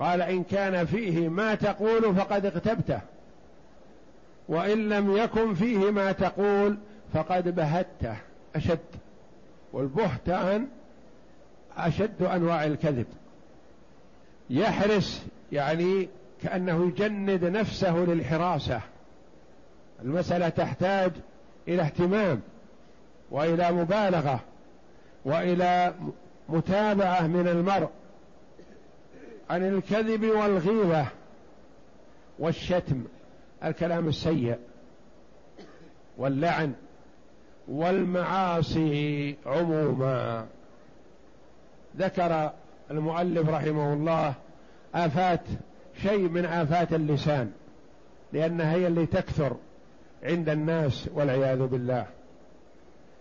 [0.00, 3.00] قال إن كان فيه ما تقول فقد اغتبته.
[4.48, 6.78] وإن لم يكن فيه ما تقول
[7.14, 8.16] فقد بهته.
[8.56, 8.78] أشد.
[9.72, 10.68] والبهتان
[11.76, 13.06] أشد أنواع الكذب.
[14.50, 16.08] يحرس يعني
[16.42, 18.80] كأنه يجند نفسه للحراسة.
[20.02, 21.12] المسألة تحتاج
[21.68, 22.40] إلى اهتمام
[23.30, 24.40] وإلى مبالغة.
[25.24, 25.94] وإلى
[26.48, 27.88] متابعة من المرء
[29.50, 31.06] عن الكذب والغيبة
[32.38, 33.04] والشتم
[33.64, 34.58] الكلام السيء
[36.18, 36.72] واللعن
[37.68, 40.46] والمعاصي عموما.
[41.96, 42.50] ذكر
[42.90, 44.34] المؤلف رحمه الله
[44.94, 45.40] آفات
[46.02, 47.52] شيء من آفات اللسان
[48.32, 49.56] لأنها هي اللي تكثر
[50.22, 52.06] عند الناس والعياذ بالله.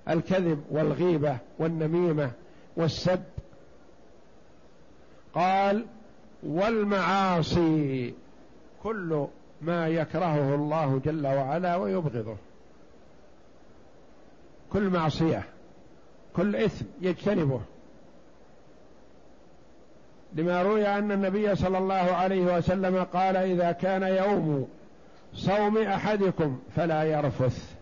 [0.09, 2.31] الكذب والغيبة والنميمة
[2.75, 3.23] والسب
[5.33, 5.85] قال
[6.43, 8.13] والمعاصي
[8.83, 9.27] كل
[9.61, 12.35] ما يكرهه الله جل وعلا ويبغضه.
[14.73, 15.43] كل معصية
[16.35, 17.61] كل إثم يجتنبه.
[20.33, 24.67] لما روي أن النبي صلى الله عليه وسلم قال إذا كان يوم
[25.33, 27.80] صوم أحدكم فلا يرفث.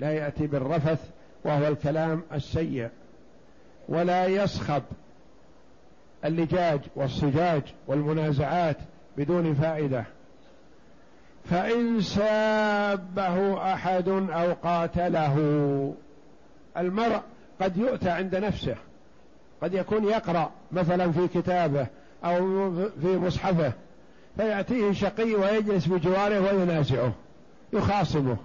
[0.00, 1.10] لا يأتي بالرفث
[1.44, 2.88] وهو الكلام السيء
[3.88, 4.82] ولا يصخب
[6.24, 8.76] اللجاج والصجاج والمنازعات
[9.16, 10.04] بدون فائدة.
[11.50, 15.34] فإن سابه أحد أو قاتله
[16.76, 17.20] المرء
[17.60, 18.76] قد يؤتى عند نفسه
[19.62, 21.86] قد يكون يقرأ مثلا في كتابه
[22.24, 22.38] أو
[23.02, 23.72] في مصحفه
[24.36, 27.12] فيأتيه شقي ويجلس بجواره وينازعه
[27.72, 28.36] يخاصمه.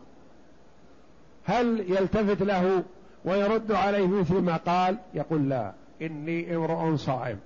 [1.45, 2.83] هل يلتفت له
[3.25, 5.73] ويرد عليه مثل ما قال؟ يقول لا.
[6.01, 7.39] إني امرؤ صائم.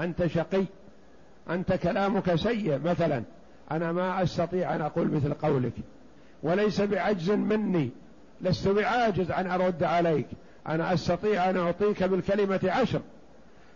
[0.00, 0.64] أنت شقي.
[1.50, 2.78] أنت كلامك سيء.
[2.84, 3.22] مثلا
[3.70, 5.72] أنا ما أستطيع أن أقول مثل قولك.
[6.42, 7.90] وليس بعجز مني.
[8.40, 10.26] لست بعاجز أن أرد عليك.
[10.68, 13.00] أنا أستطيع أن أعطيك بالكلمة عشر.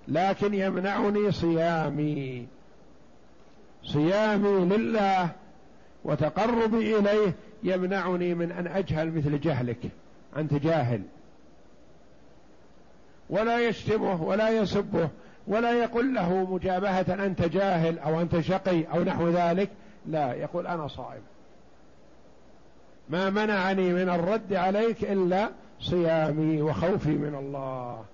[0.09, 2.47] لكن يمنعني صيامي.
[3.85, 5.29] صيامي لله
[6.05, 9.91] وتقربي إليه يمنعني من أن أجهل مثل جهلك.
[10.37, 11.03] أنت جاهل.
[13.31, 15.09] ولا يشتمه ولا يسبه
[15.47, 19.71] ولا يقول له مجابهة أنت جاهل أو أنت شقي أو نحو ذلك.
[20.07, 21.23] لا يقول أنا صائم.
[23.09, 25.49] ما منعني من الرد عليك إلا
[25.81, 28.05] صيامي وخوفي من الله.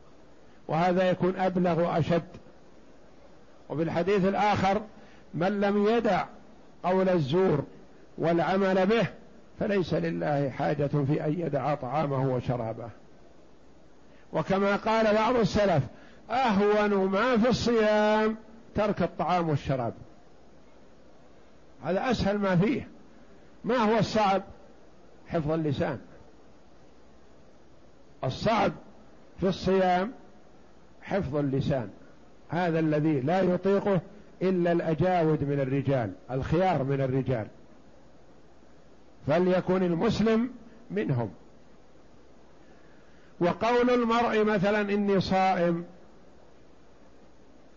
[0.68, 2.28] وهذا يكون أبلغ وأشد.
[3.68, 4.82] وفي الحديث الآخر
[5.34, 6.24] من لم يدع
[6.82, 7.64] قول الزور
[8.18, 9.06] والعمل به
[9.60, 12.90] فليس لله حاجة في أن يدع طعامه وشرابه.
[14.32, 15.82] وكما قال بعض السلف
[16.30, 18.36] أهون ما في الصيام
[18.74, 19.94] ترك الطعام والشراب.
[21.84, 22.88] هذا أسهل ما فيه.
[23.64, 24.42] ما هو الصعب؟
[25.28, 25.98] حفظ اللسان.
[28.24, 28.72] الصعب
[29.40, 30.12] في الصيام
[31.02, 31.90] حفظ اللسان.
[32.48, 34.00] هذا الذي لا يطيقه
[34.42, 37.46] إلا الأجاود من الرجال الخيار من الرجال.
[39.28, 40.50] فليكن المسلم
[40.90, 41.30] منهم.
[43.40, 45.84] وقول المرء مثلا إني صائم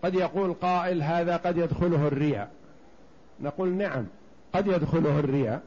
[0.04, 2.52] قد يقول قائل هذا قد يدخله الرياء.
[3.42, 4.06] نقول نعم
[4.54, 5.62] قد يدخله الرياء.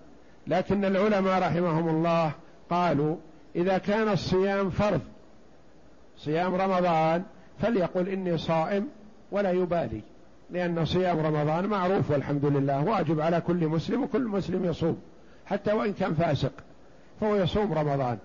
[0.47, 2.33] لكن العلماء رحمهم الله
[2.71, 3.17] قالوا
[3.57, 5.01] إذا كان الصيام فرض
[6.19, 7.23] صيام رمضان
[7.63, 8.89] فليقل إني صائم
[9.31, 10.01] ولا يبالي
[10.51, 14.99] لأن صيام رمضان معروف والحمد لله واجب على كل مسلم وكل مسلم يصوم.
[15.47, 16.53] حتى وإن كان فاسق
[17.21, 18.19] فهو يصوم رمضان.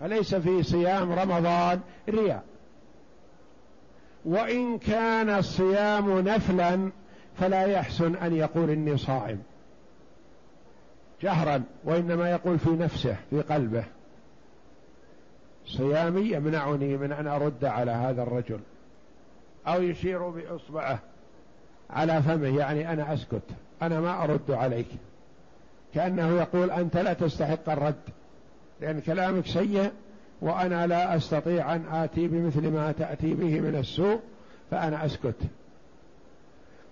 [0.00, 2.44] فليس في صيام رمضان رياء.
[4.24, 6.90] وإن كان الصيام نفلا
[7.40, 9.42] فلا يحسن أن يقول إني صائم.
[11.22, 13.84] جهرا وإنما يقول في نفسه في قلبه.
[15.66, 18.60] صيامي يمنعني من أن أرد على هذا الرجل.
[19.66, 20.98] أو يشير بإصبعه
[21.90, 23.42] على فمه يعني أنا أسكت
[23.82, 24.88] أنا ما أرد عليك.
[25.94, 28.00] كأنه يقول أنت لا تستحق الرد
[28.80, 29.90] لأن كلامك سيء
[30.40, 34.20] وأنا لا أستطيع أن آتي بمثل ما تأتي به من السوء
[34.70, 35.36] فأنا أسكت.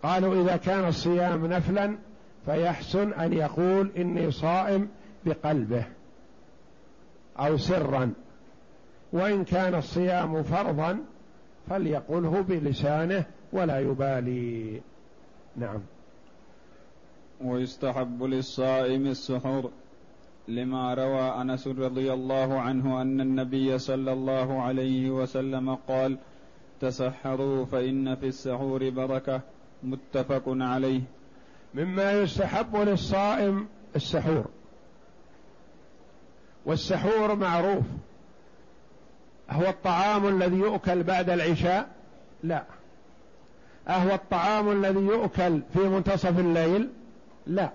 [0.03, 1.97] قالوا إذا كان الصيام نفلا
[2.47, 4.89] فيحسن أن يقول إني صائم
[5.27, 5.85] بقلبه
[7.39, 8.13] أو سرا
[9.13, 10.99] وإن كان الصيام فرضا
[11.71, 14.81] فليقله بلسانه ولا يبالي.
[15.57, 15.81] نعم.
[17.45, 19.71] ويستحب للصائم السحور
[20.49, 26.19] لما روى أنس رضي الله عنه أن النبي صلى الله عليه وسلم قال
[26.81, 29.41] تسحروا فإن في السحور بركة.
[29.83, 31.01] متفق عليه.
[31.75, 33.67] مما يستحب للصائم
[33.97, 34.45] السحور.
[36.67, 37.85] والسحور معروف.
[39.51, 41.89] هو الطعام الذي يؤكل بعد العشاء؟
[42.43, 42.65] لا.
[43.89, 46.89] أهو الطعام الذي يؤكل في منتصف الليل؟
[47.47, 47.71] لا.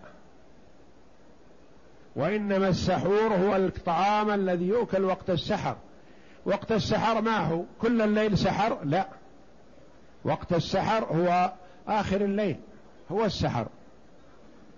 [2.16, 5.76] وإنما السحور هو الطعام الذي يؤكل وقت السحر.
[6.46, 9.08] وقت السحر ما هو؟ كل الليل سحر؟ لا.
[10.26, 11.52] وقت السحر هو
[11.88, 12.56] آخر الليل
[13.12, 13.68] هو السحر.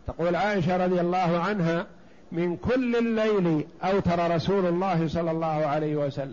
[0.07, 1.85] تقول عائشة رضي الله عنها
[2.31, 6.31] من كل الليل أوتر رسول الله صلى الله عليه وسلم.